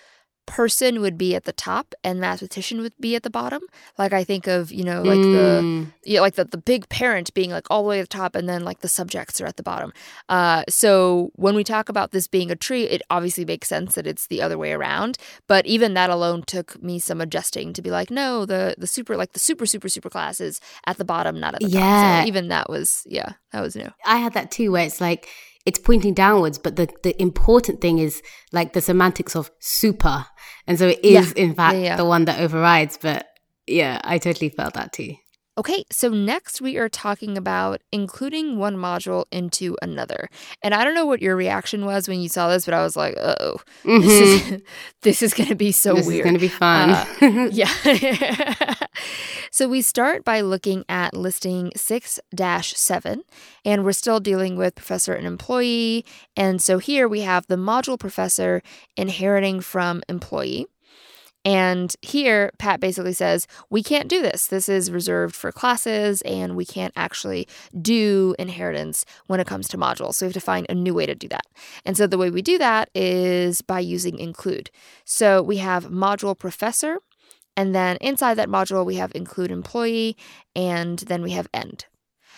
person 0.48 1.00
would 1.00 1.16
be 1.16 1.34
at 1.34 1.44
the 1.44 1.52
top 1.52 1.94
and 2.02 2.20
mathematician 2.20 2.80
would 2.80 2.94
be 2.98 3.14
at 3.14 3.22
the 3.22 3.30
bottom. 3.30 3.62
Like 3.96 4.12
I 4.12 4.24
think 4.24 4.46
of, 4.46 4.72
you 4.72 4.84
know, 4.84 5.02
like 5.02 5.20
the 5.20 5.48
Mm. 5.62 5.92
yeah, 6.04 6.20
like 6.20 6.34
the, 6.34 6.44
the 6.44 6.58
big 6.58 6.88
parent 6.88 7.32
being 7.34 7.50
like 7.50 7.66
all 7.70 7.82
the 7.82 7.88
way 7.88 8.00
at 8.00 8.08
the 8.08 8.16
top 8.16 8.34
and 8.34 8.48
then 8.48 8.64
like 8.64 8.80
the 8.80 8.88
subjects 8.88 9.40
are 9.40 9.46
at 9.46 9.56
the 9.56 9.62
bottom. 9.62 9.92
Uh, 10.28 10.62
so 10.68 11.30
when 11.34 11.54
we 11.54 11.64
talk 11.64 11.88
about 11.88 12.10
this 12.12 12.26
being 12.28 12.50
a 12.50 12.56
tree, 12.56 12.84
it 12.84 13.02
obviously 13.10 13.44
makes 13.44 13.68
sense 13.68 13.94
that 13.94 14.06
it's 14.06 14.26
the 14.26 14.40
other 14.42 14.56
way 14.58 14.72
around. 14.72 15.18
But 15.46 15.66
even 15.66 15.94
that 15.94 16.10
alone 16.10 16.42
took 16.46 16.82
me 16.82 16.98
some 16.98 17.20
adjusting 17.20 17.72
to 17.74 17.82
be 17.82 17.90
like, 17.90 18.10
no, 18.10 18.44
the 18.46 18.74
the 18.78 18.86
super 18.86 19.16
like 19.16 19.32
the 19.32 19.40
super 19.40 19.66
super 19.66 19.88
super 19.88 20.10
class 20.10 20.40
is 20.40 20.60
at 20.86 20.96
the 20.98 21.04
bottom, 21.04 21.38
not 21.40 21.54
at 21.54 21.60
the 21.60 21.68
top. 21.68 21.74
Yeah. 21.74 22.22
So 22.22 22.28
even 22.28 22.48
that 22.48 22.68
was 22.70 23.04
yeah, 23.06 23.32
that 23.52 23.60
was 23.60 23.76
new. 23.76 23.90
I 24.04 24.16
had 24.18 24.34
that 24.34 24.50
too, 24.50 24.72
where 24.72 24.86
it's 24.86 25.00
like 25.00 25.28
it's 25.68 25.78
pointing 25.78 26.14
downwards, 26.14 26.58
but 26.58 26.76
the, 26.76 26.86
the 27.02 27.14
important 27.20 27.80
thing 27.80 27.98
is 27.98 28.22
like 28.52 28.72
the 28.72 28.80
semantics 28.80 29.34
of 29.36 29.50
super. 29.60 30.26
And 30.66 30.78
so 30.78 30.88
it 30.88 31.00
is, 31.04 31.32
in 31.32 31.54
fact, 31.54 31.76
Yeah, 31.76 31.82
yeah. 31.88 31.96
the 31.96 32.04
one 32.14 32.24
that 32.26 32.40
overrides. 32.40 32.98
But 33.00 33.26
yeah, 33.66 34.00
I 34.04 34.18
totally 34.18 34.48
felt 34.48 34.74
that 34.74 34.92
too. 34.92 35.14
Okay, 35.58 35.84
so 35.90 36.08
next 36.10 36.60
we 36.60 36.76
are 36.78 36.88
talking 36.88 37.36
about 37.36 37.80
including 37.90 38.58
one 38.58 38.76
module 38.76 39.24
into 39.32 39.76
another. 39.82 40.28
And 40.62 40.72
I 40.72 40.84
don't 40.84 40.94
know 40.94 41.04
what 41.06 41.20
your 41.20 41.34
reaction 41.34 41.84
was 41.84 42.06
when 42.08 42.20
you 42.20 42.28
saw 42.28 42.48
this, 42.48 42.64
but 42.64 42.74
I 42.74 42.82
was 42.84 42.96
like, 42.96 43.14
oh, 43.18 43.56
this 43.84 44.04
Mhm. 44.04 44.52
is 44.52 44.62
this 45.02 45.20
is 45.22 45.34
gonna 45.34 45.56
be 45.56 45.72
so 45.72 45.94
this 45.94 46.06
weird. 46.06 46.20
is 46.20 46.24
going 46.24 46.34
to 46.34 46.40
be 46.40 46.48
fun. 46.48 46.90
Uh, 46.90 47.48
Yeah. 47.50 47.72
so 49.58 49.66
we 49.66 49.82
start 49.82 50.24
by 50.24 50.40
looking 50.40 50.84
at 50.88 51.14
listing 51.14 51.72
6 51.74 52.20
7, 52.32 53.22
and 53.64 53.84
we're 53.84 53.90
still 53.90 54.20
dealing 54.20 54.54
with 54.54 54.76
professor 54.76 55.14
and 55.14 55.26
employee. 55.26 56.04
And 56.36 56.62
so 56.62 56.78
here 56.78 57.08
we 57.08 57.22
have 57.22 57.48
the 57.48 57.56
module 57.56 57.98
professor 57.98 58.62
inheriting 58.96 59.60
from 59.60 60.02
employee. 60.08 60.68
And 61.44 61.92
here, 62.02 62.52
Pat 62.60 62.78
basically 62.78 63.14
says, 63.14 63.48
we 63.68 63.82
can't 63.82 64.08
do 64.08 64.22
this. 64.22 64.46
This 64.46 64.68
is 64.68 64.92
reserved 64.92 65.34
for 65.34 65.50
classes, 65.50 66.22
and 66.22 66.54
we 66.54 66.64
can't 66.64 66.92
actually 66.94 67.48
do 67.82 68.36
inheritance 68.38 69.04
when 69.26 69.40
it 69.40 69.48
comes 69.48 69.66
to 69.68 69.76
modules. 69.76 70.14
So 70.14 70.26
we 70.26 70.28
have 70.28 70.34
to 70.34 70.40
find 70.40 70.66
a 70.68 70.74
new 70.74 70.94
way 70.94 71.06
to 71.06 71.16
do 71.16 71.26
that. 71.30 71.46
And 71.84 71.96
so 71.96 72.06
the 72.06 72.18
way 72.18 72.30
we 72.30 72.42
do 72.42 72.58
that 72.58 72.90
is 72.94 73.60
by 73.62 73.80
using 73.80 74.20
include. 74.20 74.70
So 75.04 75.42
we 75.42 75.56
have 75.56 75.86
module 75.86 76.38
professor, 76.38 76.98
and 77.58 77.74
then 77.74 77.96
inside 78.00 78.34
that 78.34 78.48
module, 78.48 78.86
we 78.86 78.94
have 78.94 79.10
include 79.16 79.50
employee, 79.50 80.16
and 80.54 81.00
then 81.00 81.22
we 81.22 81.32
have 81.32 81.48
end. 81.52 81.86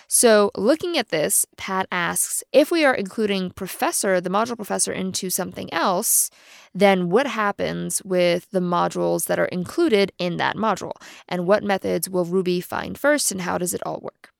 So, 0.08 0.50
looking 0.56 0.96
at 0.96 1.10
this, 1.10 1.44
Pat 1.58 1.86
asks 1.92 2.42
if 2.52 2.70
we 2.70 2.86
are 2.86 2.94
including 2.94 3.50
professor, 3.50 4.18
the 4.18 4.30
module 4.30 4.56
professor, 4.56 4.92
into 4.92 5.28
something 5.28 5.70
else, 5.74 6.30
then 6.74 7.10
what 7.10 7.26
happens 7.26 8.02
with 8.02 8.50
the 8.50 8.60
modules 8.60 9.26
that 9.26 9.38
are 9.38 9.52
included 9.58 10.10
in 10.16 10.38
that 10.38 10.56
module? 10.56 10.94
And 11.28 11.46
what 11.46 11.62
methods 11.62 12.08
will 12.08 12.24
Ruby 12.24 12.62
find 12.62 12.96
first, 12.96 13.30
and 13.30 13.42
how 13.42 13.58
does 13.58 13.74
it 13.74 13.82
all 13.84 14.00
work? 14.00 14.30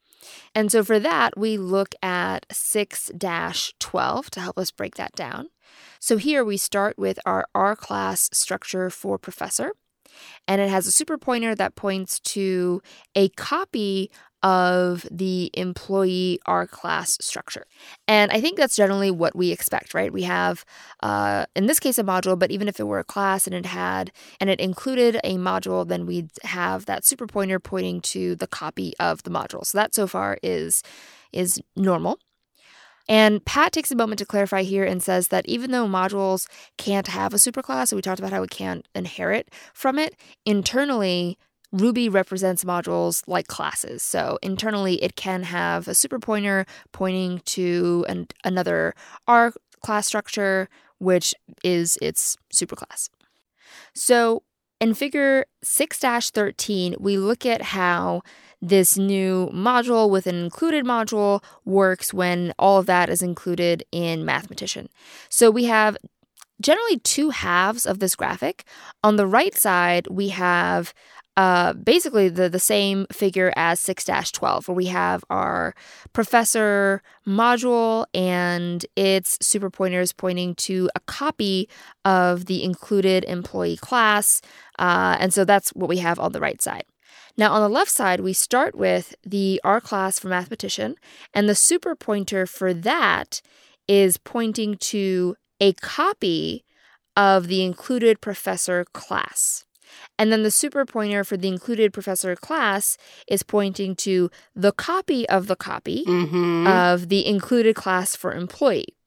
And 0.54 0.72
so, 0.72 0.82
for 0.82 0.98
that, 0.98 1.36
we 1.36 1.58
look 1.58 1.94
at 2.02 2.46
6 2.50 3.10
12 3.18 4.30
to 4.30 4.40
help 4.40 4.56
us 4.56 4.70
break 4.70 4.94
that 4.94 5.12
down. 5.12 5.50
So, 5.98 6.16
here 6.16 6.42
we 6.42 6.56
start 6.56 6.98
with 6.98 7.18
our 7.26 7.44
RClass 7.54 8.34
structure 8.34 8.88
for 8.88 9.18
professor 9.18 9.72
and 10.49 10.61
it 10.61 10.68
has 10.68 10.87
a 10.87 10.92
super 10.92 11.18
pointer 11.18 11.55
that 11.55 11.75
points 11.75 12.20
to 12.20 12.83
a 13.14 13.29
copy 13.31 14.11
of 14.42 15.07
the 15.11 15.51
employee 15.55 16.38
RClass 16.46 17.23
structure. 17.23 17.66
And 18.09 18.31
I 18.31 18.40
think 18.40 18.57
that's 18.57 18.77
generally 18.77 19.11
what 19.11 19.37
we 19.37 19.53
expect, 19.53 19.92
right? 19.92 20.12
We 20.12 20.23
have, 20.23 20.64
uh, 21.03 21.44
in 21.55 21.66
this 21.66 21.79
case, 21.79 21.99
a 21.99 22.05
module, 22.05 22.38
but 22.38 22.51
even 22.51 22.66
if 22.68 22.81
it 22.81 22.85
were 22.85 22.99
a 22.99 23.05
class 23.05 23.46
and 23.46 23.55
it 23.55 23.66
had, 23.66 24.11
and 24.40 24.49
it 24.49 24.61
included 24.61 25.20
a 25.25 25.37
module, 25.37 25.87
then 25.87 26.07
we'd 26.07 26.31
have 26.42 26.87
that 26.87 27.05
super 27.05 27.27
pointer 27.27 27.61
pointing 27.61 28.01
to 28.03 28.35
the 28.37 28.46
copy 28.46 28.94
of 28.99 29.23
the 29.25 29.31
module. 29.31 29.64
So 29.64 29.77
that 29.77 29.94
so 29.94 30.07
far 30.07 30.38
is 30.42 30.83
is 31.33 31.61
normal. 31.77 32.18
And 33.08 33.44
Pat 33.44 33.72
takes 33.72 33.90
a 33.90 33.96
moment 33.96 34.18
to 34.20 34.26
clarify 34.26 34.62
here 34.62 34.84
and 34.84 35.02
says 35.02 35.28
that 35.28 35.46
even 35.48 35.70
though 35.70 35.86
modules 35.86 36.46
can't 36.78 37.08
have 37.08 37.34
a 37.34 37.38
superclass, 37.38 37.92
we 37.92 38.02
talked 38.02 38.20
about 38.20 38.32
how 38.32 38.40
we 38.40 38.48
can't 38.48 38.86
inherit 38.94 39.50
from 39.74 39.98
it, 39.98 40.16
internally, 40.46 41.38
Ruby 41.72 42.08
represents 42.08 42.64
modules 42.64 43.22
like 43.26 43.46
classes. 43.46 44.02
So 44.02 44.38
internally, 44.42 45.02
it 45.02 45.16
can 45.16 45.44
have 45.44 45.86
a 45.88 45.94
super 45.94 46.18
pointer 46.18 46.66
pointing 46.92 47.40
to 47.46 48.04
an, 48.08 48.26
another 48.44 48.94
R 49.26 49.52
class 49.80 50.06
structure, 50.06 50.68
which 50.98 51.34
is 51.62 51.96
its 52.02 52.36
superclass. 52.52 53.08
So 53.94 54.42
in 54.80 54.94
figure 54.94 55.46
6 55.62 55.98
13, 55.98 56.96
we 56.98 57.18
look 57.18 57.46
at 57.46 57.62
how 57.62 58.22
this 58.62 58.99
new 58.99 59.49
module 59.53 60.11
with 60.11 60.27
an 60.27 60.37
included 60.37 60.85
module 60.85 61.42
works 61.64 62.12
when 62.12 62.53
all 62.59 62.79
of 62.79 62.87
that 62.87 63.09
is 63.09 63.23
included 63.23 63.85
in 63.90 64.25
mathematician. 64.25 64.88
So 65.29 65.51
we 65.51 65.64
have 65.64 65.96
generally 66.61 66.99
two 66.99 67.31
halves 67.31 67.87
of 67.87 67.99
this 67.99 68.14
graphic. 68.14 68.64
On 69.03 69.16
the 69.16 69.27
right 69.27 69.55
side, 69.55 70.07
we 70.09 70.29
have 70.29 70.92
uh, 71.37 71.73
basically 71.73 72.29
the, 72.29 72.51
the 72.51 72.59
same 72.59 73.07
figure 73.11 73.53
as 73.57 73.81
6 73.81 74.05
12, 74.33 74.68
where 74.68 74.75
we 74.75 74.87
have 74.87 75.25
our 75.31 75.75
professor 76.12 77.03
module 77.27 78.05
and 78.12 78.85
its 78.96 79.38
super 79.40 79.70
pointers 79.70 80.12
pointing 80.12 80.55
to 80.57 80.90
a 80.94 81.01
copy 81.01 81.68
of 82.05 82.46
the 82.46 82.62
included 82.62 83.25
employee 83.25 83.77
class. 83.77 84.42
Uh, 84.79 85.16
and 85.18 85.33
so 85.33 85.44
that's 85.44 85.70
what 85.70 85.88
we 85.88 85.99
have 85.99 86.18
on 86.18 86.33
the 86.33 86.40
right 86.40 86.61
side. 86.61 86.85
Now, 87.40 87.53
on 87.55 87.62
the 87.62 87.70
left 87.70 87.90
side, 87.90 88.20
we 88.20 88.35
start 88.35 88.74
with 88.74 89.14
the 89.24 89.62
RClass 89.64 90.20
for 90.20 90.29
mathematician, 90.29 90.96
and 91.33 91.48
the 91.48 91.55
super 91.55 91.96
pointer 91.96 92.44
for 92.44 92.74
that 92.74 93.40
is 93.88 94.18
pointing 94.18 94.76
to 94.92 95.37
a 95.59 95.72
copy 95.72 96.66
of 97.16 97.46
the 97.46 97.64
included 97.64 98.20
professor 98.20 98.85
class. 98.92 99.64
And 100.18 100.31
then 100.31 100.42
the 100.42 100.50
super 100.50 100.85
pointer 100.85 101.24
for 101.24 101.38
the 101.38 101.48
included 101.48 101.94
professor 101.94 102.37
class 102.37 102.98
is 103.26 103.42
pointing 103.42 103.96
to 103.96 104.31
the 104.55 104.72
copy 104.72 105.26
of 105.31 105.46
the 105.46 105.57
copy 105.57 106.05
hmm 106.05 106.66
of 106.66 107.09
the 107.09 107.26
included 107.26 107.74
class 107.74 108.14
for 108.14 108.35
employee. 108.35 108.98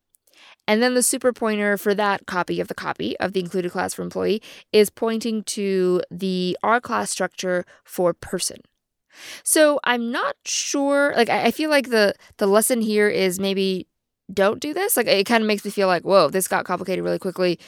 And 0.68 0.82
then 0.82 0.94
the 0.94 1.04
super 1.04 1.34
pointer 1.34 1.78
for 1.78 1.94
that 1.94 2.26
copy 2.26 2.60
of 2.62 2.68
the 2.68 2.74
copy 2.74 3.18
of 3.20 3.34
the 3.34 3.40
included 3.42 3.72
class 3.72 3.94
for 3.94 4.02
employee 4.02 4.42
is 4.72 4.90
pointing 4.90 5.44
to 5.44 6.02
the 6.10 6.58
RClass 6.64 7.10
structure 7.10 7.66
for 7.84 8.14
person. 8.14 8.62
So 9.44 9.80
I'm 9.84 10.12
not 10.12 10.36
sure. 10.46 11.14
Like 11.16 11.30
I 11.30 11.52
feel 11.52 11.70
like 11.70 11.90
the 11.90 12.16
the 12.38 12.48
lesson 12.48 12.82
here 12.82 13.10
is 13.10 13.40
maybe 13.40 13.88
don't 14.34 14.60
do 14.60 14.74
this. 14.74 14.98
Like 14.98 15.08
it 15.08 15.26
kind 15.26 15.44
of 15.44 15.48
makes 15.48 15.66
me 15.66 15.72
feel 15.72 15.88
like 15.88 16.04
whoa, 16.04 16.30
this 16.30 16.48
got 16.48 16.66
complicated 16.66 17.04
really 17.04 17.20
quickly. 17.20 17.60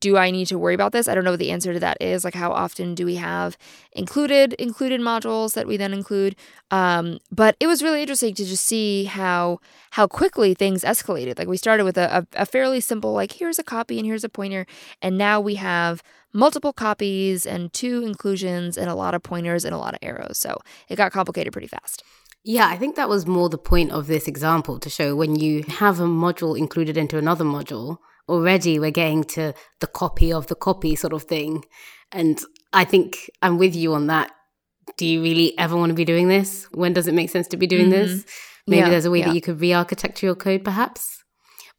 Do 0.00 0.16
I 0.16 0.30
need 0.30 0.46
to 0.46 0.58
worry 0.58 0.74
about 0.74 0.92
this? 0.92 1.08
I 1.08 1.14
don't 1.14 1.24
know 1.24 1.32
what 1.32 1.40
the 1.40 1.50
answer 1.50 1.72
to 1.72 1.80
that 1.80 1.96
is. 2.00 2.24
Like, 2.24 2.34
how 2.34 2.52
often 2.52 2.94
do 2.94 3.04
we 3.04 3.16
have 3.16 3.56
included 3.92 4.52
included 4.54 5.00
modules 5.00 5.54
that 5.54 5.66
we 5.66 5.76
then 5.76 5.92
include? 5.92 6.36
Um, 6.70 7.18
but 7.30 7.56
it 7.58 7.66
was 7.66 7.82
really 7.82 8.00
interesting 8.00 8.34
to 8.34 8.44
just 8.44 8.64
see 8.64 9.04
how 9.04 9.60
how 9.92 10.06
quickly 10.06 10.54
things 10.54 10.84
escalated. 10.84 11.38
Like, 11.38 11.48
we 11.48 11.56
started 11.56 11.84
with 11.84 11.98
a, 11.98 12.18
a, 12.18 12.42
a 12.42 12.46
fairly 12.46 12.80
simple 12.80 13.12
like 13.12 13.32
here's 13.32 13.58
a 13.58 13.64
copy 13.64 13.98
and 13.98 14.06
here's 14.06 14.24
a 14.24 14.28
pointer, 14.28 14.66
and 15.02 15.18
now 15.18 15.40
we 15.40 15.56
have 15.56 16.02
multiple 16.32 16.72
copies 16.72 17.46
and 17.46 17.72
two 17.72 18.04
inclusions 18.04 18.76
and 18.76 18.90
a 18.90 18.94
lot 18.94 19.14
of 19.14 19.22
pointers 19.22 19.64
and 19.64 19.74
a 19.74 19.78
lot 19.78 19.94
of 19.94 20.00
arrows. 20.02 20.38
So 20.38 20.58
it 20.88 20.96
got 20.96 21.12
complicated 21.12 21.52
pretty 21.52 21.68
fast. 21.68 22.04
Yeah, 22.44 22.68
I 22.68 22.76
think 22.76 22.96
that 22.96 23.08
was 23.08 23.26
more 23.26 23.48
the 23.48 23.58
point 23.58 23.90
of 23.92 24.06
this 24.06 24.28
example 24.28 24.78
to 24.78 24.88
show 24.88 25.16
when 25.16 25.36
you 25.36 25.64
have 25.64 26.00
a 26.00 26.04
module 26.04 26.56
included 26.56 26.96
into 26.96 27.18
another 27.18 27.44
module 27.44 27.98
already 28.28 28.78
we're 28.78 28.90
getting 28.90 29.24
to 29.24 29.54
the 29.80 29.86
copy 29.86 30.32
of 30.32 30.46
the 30.46 30.54
copy 30.54 30.94
sort 30.96 31.12
of 31.12 31.24
thing. 31.24 31.64
And 32.12 32.38
I 32.72 32.84
think 32.84 33.30
I'm 33.42 33.58
with 33.58 33.74
you 33.74 33.94
on 33.94 34.06
that. 34.08 34.32
Do 34.96 35.06
you 35.06 35.22
really 35.22 35.56
ever 35.58 35.76
want 35.76 35.90
to 35.90 35.94
be 35.94 36.04
doing 36.04 36.28
this? 36.28 36.66
When 36.72 36.92
does 36.92 37.06
it 37.06 37.14
make 37.14 37.30
sense 37.30 37.46
to 37.48 37.56
be 37.56 37.66
doing 37.66 37.90
mm-hmm. 37.90 38.06
this? 38.06 38.24
Maybe 38.66 38.80
yeah, 38.80 38.90
there's 38.90 39.04
a 39.04 39.10
way 39.10 39.20
yeah. 39.20 39.26
that 39.26 39.34
you 39.34 39.40
could 39.40 39.60
re 39.60 39.72
architecture 39.72 40.26
your 40.26 40.34
code, 40.34 40.64
perhaps. 40.64 41.24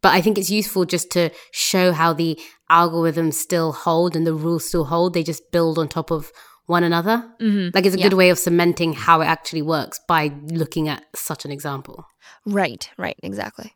But 0.01 0.13
I 0.13 0.21
think 0.21 0.37
it's 0.37 0.49
useful 0.49 0.85
just 0.85 1.11
to 1.11 1.29
show 1.51 1.91
how 1.91 2.13
the 2.13 2.39
algorithms 2.71 3.33
still 3.33 3.73
hold 3.73 4.15
and 4.15 4.25
the 4.25 4.33
rules 4.33 4.67
still 4.67 4.85
hold. 4.85 5.13
They 5.13 5.23
just 5.23 5.51
build 5.51 5.77
on 5.77 5.87
top 5.87 6.11
of 6.11 6.31
one 6.67 6.83
another. 6.83 7.27
Mm-hmm. 7.41 7.75
Like 7.75 7.85
it's 7.85 7.95
a 7.95 7.99
yeah. 7.99 8.09
good 8.09 8.15
way 8.15 8.29
of 8.29 8.39
cementing 8.39 8.93
how 8.93 9.21
it 9.21 9.25
actually 9.25 9.63
works 9.63 9.99
by 10.07 10.31
looking 10.43 10.87
at 10.87 11.03
such 11.15 11.43
an 11.43 11.51
example. 11.51 12.05
Right, 12.45 12.89
right, 12.97 13.17
exactly. 13.23 13.73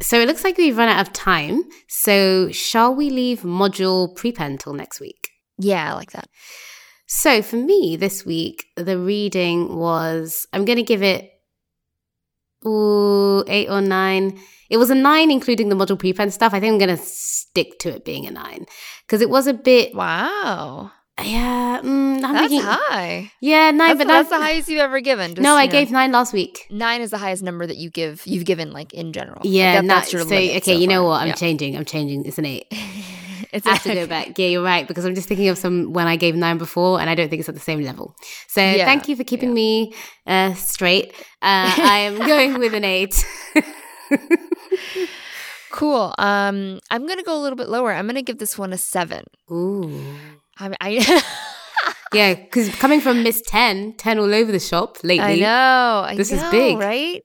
So 0.00 0.20
it 0.20 0.28
looks 0.28 0.44
like 0.44 0.56
we've 0.56 0.76
run 0.76 0.88
out 0.88 1.06
of 1.06 1.12
time. 1.12 1.64
So 1.88 2.50
shall 2.50 2.94
we 2.94 3.10
leave 3.10 3.40
module 3.40 4.14
prepend 4.14 4.60
till 4.60 4.72
next 4.72 5.00
week? 5.00 5.30
Yeah, 5.58 5.92
I 5.92 5.94
like 5.96 6.12
that. 6.12 6.28
So 7.06 7.42
for 7.42 7.56
me 7.56 7.96
this 7.96 8.24
week, 8.24 8.66
the 8.76 8.98
reading 8.98 9.76
was 9.76 10.46
I'm 10.52 10.64
going 10.64 10.76
to 10.76 10.82
give 10.82 11.02
it 11.02 11.30
ooh, 12.66 13.44
eight 13.48 13.68
or 13.68 13.80
nine. 13.80 14.38
It 14.70 14.76
was 14.76 14.90
a 14.90 14.94
nine, 14.94 15.30
including 15.30 15.68
the 15.68 15.74
module 15.74 15.98
prepend 15.98 16.32
stuff. 16.32 16.52
I 16.52 16.60
think 16.60 16.72
I'm 16.72 16.78
going 16.78 16.96
to 16.96 17.02
stick 17.02 17.78
to 17.80 17.88
it 17.94 18.04
being 18.04 18.26
a 18.26 18.30
nine 18.30 18.66
because 19.06 19.22
it 19.22 19.30
was 19.30 19.46
a 19.46 19.54
bit. 19.54 19.94
Wow. 19.94 20.92
Yeah, 21.22 21.80
mm, 21.82 22.16
I'm 22.16 22.20
that's 22.20 22.48
thinking, 22.48 22.60
high. 22.62 23.32
Yeah, 23.40 23.70
nine, 23.70 23.78
that's, 23.78 23.98
but 23.98 24.06
that's, 24.06 24.28
that's, 24.28 24.40
the 24.40 24.44
highest 24.44 24.68
you've 24.68 24.80
ever 24.80 25.00
given. 25.00 25.30
Just, 25.30 25.42
no, 25.42 25.56
I 25.56 25.66
know, 25.66 25.72
gave 25.72 25.90
nine 25.90 26.12
last 26.12 26.32
week. 26.32 26.66
Nine 26.70 27.00
is 27.00 27.10
the 27.10 27.18
highest 27.18 27.42
number 27.42 27.66
that 27.66 27.76
you 27.76 27.90
give. 27.90 28.24
You've 28.26 28.44
given 28.44 28.72
like 28.72 28.94
in 28.94 29.12
general. 29.12 29.40
Yeah, 29.44 29.76
like, 29.76 29.86
that's 29.86 30.12
your 30.12 30.22
so, 30.22 30.28
okay. 30.28 30.60
So 30.60 30.72
you 30.72 30.86
know 30.86 31.04
what? 31.04 31.22
I'm 31.22 31.28
yeah. 31.28 31.34
changing. 31.34 31.76
I'm 31.76 31.84
changing. 31.84 32.24
It's 32.24 32.38
an 32.38 32.46
eight. 32.46 32.66
it's 33.52 33.66
I 33.66 33.70
have 33.72 33.82
to 33.82 33.94
go 33.94 34.06
back. 34.06 34.38
Yeah, 34.38 34.48
you're 34.48 34.62
right 34.62 34.86
because 34.86 35.04
I'm 35.04 35.14
just 35.14 35.28
thinking 35.28 35.48
of 35.48 35.58
some 35.58 35.92
when 35.92 36.06
I 36.06 36.16
gave 36.16 36.36
nine 36.36 36.58
before, 36.58 37.00
and 37.00 37.10
I 37.10 37.14
don't 37.14 37.28
think 37.28 37.40
it's 37.40 37.48
at 37.48 37.54
the 37.54 37.60
same 37.60 37.82
level. 37.82 38.14
So 38.46 38.60
yeah, 38.60 38.84
thank 38.84 39.08
you 39.08 39.16
for 39.16 39.24
keeping 39.24 39.50
yeah. 39.50 39.54
me 39.54 39.94
uh, 40.26 40.54
straight. 40.54 41.12
Uh, 41.42 41.74
I 41.78 41.98
am 42.00 42.18
going 42.26 42.58
with 42.58 42.74
an 42.74 42.84
eight. 42.84 43.24
cool. 45.70 46.14
Um, 46.18 46.80
I'm 46.90 47.06
gonna 47.06 47.22
go 47.22 47.36
a 47.36 47.42
little 47.42 47.56
bit 47.56 47.68
lower. 47.68 47.92
I'm 47.92 48.06
gonna 48.06 48.22
give 48.22 48.38
this 48.38 48.56
one 48.56 48.72
a 48.72 48.78
seven. 48.78 49.24
Ooh. 49.50 50.04
I, 50.58 50.74
I 50.80 51.22
yeah, 52.12 52.34
because 52.34 52.68
coming 52.76 53.00
from 53.00 53.22
Miss 53.22 53.42
10, 53.42 53.94
10 53.94 54.18
all 54.18 54.34
over 54.34 54.50
the 54.50 54.60
shop 54.60 54.98
lately. 55.02 55.20
I 55.20 55.36
know. 55.36 56.04
I 56.06 56.14
this 56.16 56.32
know, 56.32 56.44
is 56.44 56.50
big. 56.50 56.78
Right? 56.78 57.24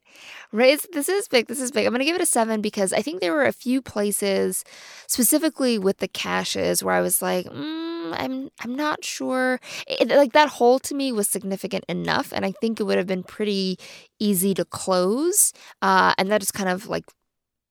Right. 0.52 0.80
This 0.94 1.10
is 1.10 1.28
big. 1.28 1.48
This 1.48 1.60
is 1.60 1.72
big. 1.72 1.88
I'm 1.88 1.92
going 1.92 2.00
to 2.00 2.06
give 2.06 2.16
it 2.16 2.22
a 2.22 2.28
seven 2.28 2.62
because 2.62 2.94
I 2.94 3.02
think 3.02 3.22
there 3.22 3.34
were 3.34 3.46
a 3.46 3.52
few 3.52 3.82
places, 3.82 4.64
specifically 5.08 5.80
with 5.80 5.98
the 5.98 6.08
caches, 6.08 6.84
where 6.84 6.94
I 6.94 7.02
was 7.02 7.24
like, 7.24 7.48
mm, 7.48 8.16
I'm 8.16 8.50
I'm 8.60 8.76
not 8.76 9.04
sure. 9.04 9.60
It, 9.88 10.10
like 10.10 10.34
that 10.34 10.50
hole 10.50 10.78
to 10.80 10.94
me 10.94 11.12
was 11.12 11.28
significant 11.28 11.86
enough, 11.90 12.32
and 12.32 12.46
I 12.46 12.52
think 12.52 12.80
it 12.80 12.84
would 12.84 13.00
have 13.00 13.08
been 13.08 13.24
pretty 13.24 13.80
easy 14.20 14.54
to 14.54 14.64
close. 14.64 15.54
Uh, 15.82 16.14
and 16.20 16.30
that 16.30 16.42
just 16.42 16.54
kind 16.54 16.70
of 16.70 16.88
like 16.88 17.06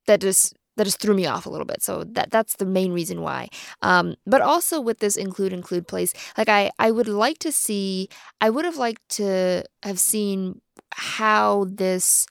that 0.08 0.20
just 0.20 0.54
that 0.76 0.84
just 0.84 1.00
threw 1.00 1.14
me 1.14 1.26
off 1.26 1.46
a 1.46 1.50
little 1.50 1.66
bit. 1.66 1.82
So 1.82 2.04
that 2.04 2.30
that's 2.30 2.56
the 2.56 2.66
main 2.66 2.92
reason 2.92 3.20
why. 3.22 3.48
Um, 3.82 4.16
but 4.26 4.40
also 4.40 4.80
with 4.80 4.98
this 4.98 5.16
include 5.16 5.52
include 5.52 5.88
place, 5.88 6.12
like 6.36 6.48
I 6.48 6.70
I 6.78 6.90
would 6.90 7.08
like 7.08 7.38
to 7.38 7.52
see. 7.52 8.08
I 8.40 8.50
would 8.50 8.64
have 8.64 8.76
liked 8.76 9.06
to 9.16 9.64
have 9.82 9.98
seen 9.98 10.60
how 10.92 11.66
this 11.68 12.26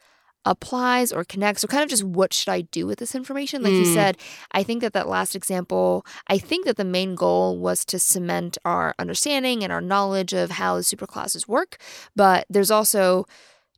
applies 0.45 1.12
or 1.12 1.23
connects 1.23 1.63
or 1.63 1.67
kind 1.67 1.84
of 1.84 1.89
just 1.89 2.04
what 2.04 2.34
should 2.34 2.49
I 2.49 2.62
do 2.62 2.88
with 2.88 2.97
this 2.97 3.13
information 3.13 3.62
like 3.62 3.73
mm. 3.73 3.80
you 3.80 3.86
said 3.86 4.17
I 4.54 4.63
think 4.63 4.82
that 4.82 4.93
that 4.93 5.08
last 5.08 5.36
example 5.36 6.04
I 6.27 6.39
think 6.39 6.65
that 6.65 6.77
the 6.77 6.84
main 6.84 7.13
goal 7.13 7.60
was 7.60 7.86
to 7.86 7.99
cement 7.99 8.58
our 8.65 8.95
understanding 8.97 9.63
and 9.63 9.71
our 9.71 9.82
knowledge 9.82 10.34
of 10.34 10.49
how 10.51 10.77
the 10.77 10.82
superclasses 10.82 11.47
work 11.47 11.77
but 12.15 12.47
there's 12.49 12.71
also 12.71 13.25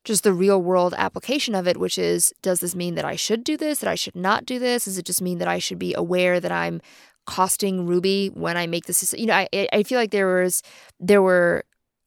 just 0.04 0.24
the 0.24 0.34
real 0.34 0.62
world 0.62 0.94
application 0.98 1.56
of 1.56 1.68
it, 1.68 1.78
which 1.78 1.98
is 1.98 2.34
does 2.42 2.60
this 2.60 2.76
mean 2.76 2.96
that 2.96 3.06
I 3.06 3.16
should 3.16 3.44
do 3.44 3.58
this, 3.58 3.80
that 3.80 3.90
I 3.90 3.96
should 3.96 4.16
not 4.16 4.46
do 4.46 4.60
this? 4.60 4.86
Does 4.86 4.98
it 4.98 5.06
just 5.06 5.22
mean 5.22 5.38
that 5.38 5.48
I 5.48 5.60
should 5.60 5.80
be 5.80 5.94
aware 5.94 6.40
that 6.40 6.52
I'm 6.52 6.82
costing 7.26 7.86
Ruby 7.86 8.28
when 8.28 8.58
I 8.58 8.68
make 8.68 8.86
this? 8.86 9.14
You 9.18 9.28
know, 9.28 9.34
I, 9.36 9.68
I 9.72 9.84
feel 9.84 10.00
like 10.00 10.12
there 10.12 10.42
was 10.42 10.62
there 11.00 11.22
were 11.22 11.64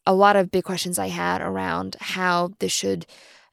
a 0.07 0.15
lot 0.15 0.37
of 0.37 0.51
big 0.51 0.65
questions 0.65 0.99
I 0.99 1.09
had 1.09 1.41
around 1.41 1.97
how 2.01 2.51
this 2.61 2.73
should 2.73 3.07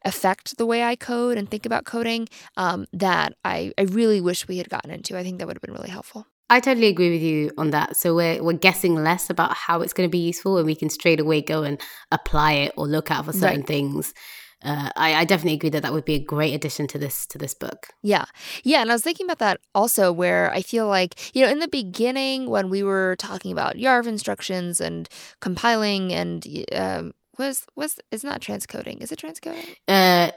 affect 0.06 0.58
the 0.58 0.66
way 0.66 0.84
I 0.84 0.96
code 0.96 1.38
and 1.38 1.50
think 1.50 1.66
about 1.66 1.86
coding 1.86 2.28
um, 2.58 2.86
that 2.94 3.34
I, 3.44 3.72
I 3.78 3.84
really 3.84 4.22
wish 4.22 4.48
we 4.48 4.58
had 4.58 4.70
gotten 4.70 4.92
into. 4.92 5.18
I 5.18 5.24
think 5.24 5.40
that 5.40 5.48
would 5.48 5.56
have 5.56 5.62
been 5.62 5.74
really 5.74 5.90
helpful. 5.90 6.28
I 6.54 6.60
totally 6.60 6.86
agree 6.86 7.10
with 7.10 7.24
you 7.24 7.50
on 7.58 7.72
that. 7.72 7.98
So 7.98 8.14
we're 8.14 8.44
we're 8.44 8.54
guessing 8.54 8.94
less 8.94 9.32
about 9.32 9.56
how 9.56 9.82
it's 9.82 9.92
going 9.92 10.08
to 10.08 10.12
be 10.12 10.20
useful, 10.20 10.60
and 10.60 10.68
we 10.68 10.76
can 10.76 10.88
straight 10.88 11.20
away 11.20 11.42
go 11.42 11.64
and 11.64 11.82
apply 12.12 12.54
it 12.54 12.74
or 12.78 12.86
look 12.86 13.10
out 13.10 13.26
for 13.26 13.34
certain 13.34 13.62
right. 13.62 13.68
things. 13.68 14.14
Uh, 14.64 14.92
I, 14.96 15.16
I, 15.16 15.26
definitely 15.26 15.56
agree 15.56 15.72
that 15.72 15.82
that 15.82 15.92
would 15.92 16.06
be 16.06 16.14
a 16.14 16.24
great 16.24 16.54
addition 16.54 16.88
to 16.88 17.00
this 17.00 17.26
to 17.28 17.40
this 17.40 17.56
book. 17.56 17.88
Yeah, 18.04 18.26
yeah, 18.64 18.82
and 18.82 18.92
I 18.92 18.94
was 18.94 19.02
thinking 19.02 19.26
about 19.26 19.40
that 19.40 19.62
also, 19.74 20.12
where 20.12 20.54
I 20.54 20.62
feel 20.62 20.88
like 20.88 21.36
you 21.36 21.44
know, 21.44 21.52
in 21.52 21.58
the 21.58 21.68
beginning 21.68 22.48
when 22.52 22.70
we 22.70 22.84
were 22.84 23.16
talking 23.18 23.52
about 23.52 23.76
YARV 23.76 24.06
instructions 24.06 24.80
and 24.80 25.10
compiling 25.40 26.14
and 26.14 26.48
um, 26.72 27.14
was 27.40 27.66
was 27.76 28.00
it's 28.12 28.24
not 28.24 28.42
transcoding, 28.42 29.02
is 29.02 29.12
it 29.12 29.18
transcoding? 29.18 29.76
Uh, 29.88 30.30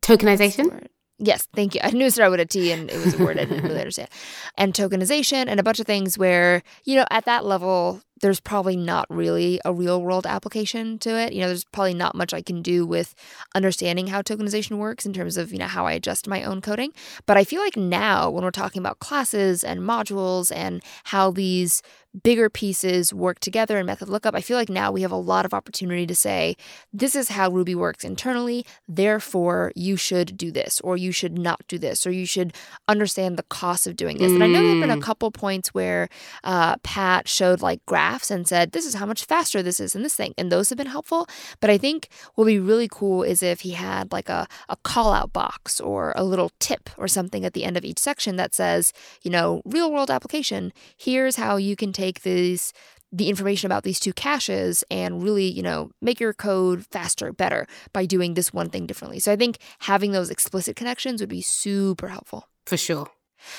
tokenization. 0.00 0.88
Yes, 1.18 1.48
thank 1.54 1.74
you. 1.74 1.80
I 1.84 1.90
knew 1.90 2.06
it 2.06 2.12
started 2.12 2.30
with 2.30 2.40
a 2.40 2.46
T 2.46 2.72
and 2.72 2.90
it 2.90 3.04
was 3.04 3.18
a 3.18 3.24
word 3.24 3.38
I 3.38 3.44
didn't 3.44 3.64
really 3.64 3.80
understand. 3.80 4.08
And 4.56 4.72
tokenization 4.72 5.46
and 5.48 5.58
a 5.58 5.62
bunch 5.62 5.80
of 5.80 5.86
things 5.86 6.16
where, 6.16 6.62
you 6.84 6.96
know, 6.96 7.06
at 7.10 7.24
that 7.24 7.44
level, 7.44 8.00
there's 8.20 8.40
probably 8.40 8.76
not 8.76 9.06
really 9.08 9.60
a 9.64 9.72
real 9.72 10.02
world 10.02 10.26
application 10.26 10.98
to 11.00 11.10
it. 11.10 11.32
You 11.32 11.40
know, 11.40 11.48
there's 11.48 11.64
probably 11.64 11.94
not 11.94 12.14
much 12.14 12.34
I 12.34 12.42
can 12.42 12.62
do 12.62 12.86
with 12.86 13.14
understanding 13.54 14.08
how 14.08 14.22
tokenization 14.22 14.78
works 14.78 15.06
in 15.06 15.12
terms 15.12 15.36
of, 15.36 15.52
you 15.52 15.58
know, 15.58 15.66
how 15.66 15.86
I 15.86 15.92
adjust 15.92 16.28
my 16.28 16.42
own 16.42 16.60
coding. 16.60 16.92
But 17.26 17.36
I 17.36 17.44
feel 17.44 17.60
like 17.60 17.76
now 17.76 18.30
when 18.30 18.44
we're 18.44 18.50
talking 18.50 18.80
about 18.80 18.98
classes 18.98 19.62
and 19.64 19.80
modules 19.80 20.54
and 20.54 20.82
how 21.04 21.30
these 21.30 21.82
bigger 22.22 22.48
pieces 22.48 23.12
work 23.12 23.38
together 23.38 23.78
in 23.78 23.86
method 23.86 24.08
lookup, 24.08 24.34
I 24.34 24.40
feel 24.40 24.56
like 24.56 24.70
now 24.70 24.90
we 24.90 25.02
have 25.02 25.12
a 25.12 25.16
lot 25.16 25.44
of 25.44 25.54
opportunity 25.54 26.06
to 26.06 26.14
say, 26.14 26.56
this 26.92 27.14
is 27.14 27.28
how 27.28 27.50
Ruby 27.50 27.74
works 27.74 28.02
internally, 28.02 28.64
therefore 28.88 29.72
you 29.76 29.96
should 29.96 30.36
do 30.36 30.50
this, 30.50 30.80
or 30.80 30.96
you 30.96 31.12
should 31.12 31.38
not 31.38 31.60
do 31.68 31.78
this, 31.78 32.06
or 32.06 32.10
you 32.10 32.26
should 32.26 32.54
understand 32.88 33.36
the 33.36 33.42
cost 33.44 33.86
of 33.86 33.94
doing 33.94 34.16
this. 34.18 34.32
Mm. 34.32 34.36
And 34.36 34.44
I 34.44 34.46
know 34.46 34.62
there 34.62 34.70
have 34.70 34.80
been 34.80 34.90
a 34.90 34.96
mm. 34.96 35.02
couple 35.02 35.30
points 35.30 35.74
where 35.74 36.08
uh, 36.44 36.76
Pat 36.82 37.28
showed 37.28 37.60
like 37.60 37.84
graphs 37.86 38.07
and 38.30 38.46
said, 38.46 38.72
this 38.72 38.86
is 38.86 38.94
how 38.94 39.06
much 39.06 39.24
faster 39.24 39.62
this 39.62 39.80
is 39.80 39.94
in 39.94 40.02
this 40.02 40.16
thing. 40.16 40.34
And 40.38 40.50
those 40.50 40.68
have 40.68 40.78
been 40.78 40.86
helpful. 40.86 41.26
But 41.60 41.70
I 41.70 41.78
think 41.78 42.08
what 42.34 42.44
would 42.44 42.50
be 42.50 42.58
really 42.58 42.88
cool 42.90 43.22
is 43.22 43.42
if 43.42 43.60
he 43.60 43.72
had 43.72 44.12
like 44.12 44.28
a, 44.28 44.46
a 44.68 44.76
call 44.76 45.12
out 45.12 45.32
box 45.32 45.80
or 45.80 46.12
a 46.16 46.24
little 46.24 46.50
tip 46.58 46.90
or 46.96 47.08
something 47.08 47.44
at 47.44 47.52
the 47.52 47.64
end 47.64 47.76
of 47.76 47.84
each 47.84 47.98
section 47.98 48.36
that 48.36 48.54
says, 48.54 48.92
you 49.22 49.30
know, 49.30 49.62
real 49.64 49.92
world 49.92 50.10
application, 50.10 50.72
here's 50.96 51.36
how 51.36 51.56
you 51.56 51.76
can 51.76 51.92
take 51.92 52.22
these 52.22 52.72
the 53.10 53.30
information 53.30 53.66
about 53.66 53.84
these 53.84 53.98
two 53.98 54.12
caches 54.12 54.84
and 54.90 55.22
really, 55.22 55.46
you 55.46 55.62
know, 55.62 55.90
make 56.02 56.20
your 56.20 56.34
code 56.34 56.84
faster, 56.90 57.32
better 57.32 57.66
by 57.94 58.04
doing 58.04 58.34
this 58.34 58.52
one 58.52 58.68
thing 58.68 58.86
differently. 58.86 59.18
So 59.18 59.32
I 59.32 59.36
think 59.36 59.56
having 59.78 60.12
those 60.12 60.28
explicit 60.28 60.76
connections 60.76 61.22
would 61.22 61.30
be 61.30 61.40
super 61.40 62.08
helpful. 62.08 62.48
For 62.66 62.76
sure. 62.76 63.08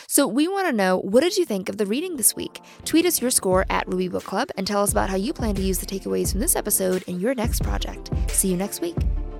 So 0.08 0.28
we 0.28 0.48
want 0.48 0.68
to 0.68 0.76
know 0.76 0.98
what 0.98 1.22
did 1.22 1.38
you 1.38 1.46
think 1.46 1.70
of 1.70 1.78
the 1.78 1.86
reading 1.86 2.18
this 2.18 2.36
week? 2.36 2.62
Tweet 2.86 3.06
us 3.06 3.22
your 3.22 3.32
score 3.32 3.66
at 3.70 3.88
Ruby 3.88 4.08
Book 4.08 4.24
Club 4.24 4.50
and 4.58 4.66
tell 4.66 4.84
us 4.84 4.92
about 4.92 5.10
how 5.10 5.16
you 5.16 5.34
plan 5.34 5.56
to 5.56 5.62
use 5.62 5.80
the 5.80 5.86
takeaways 5.86 6.32
from 6.32 6.40
this 6.40 6.56
episode 6.56 7.04
in 7.04 7.20
your 7.20 7.36
next 7.36 7.64
project. 7.64 8.10
See 8.30 8.50
you 8.50 8.58
next 8.58 8.82
week. 8.82 8.98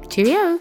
Cheerio. 0.10 0.60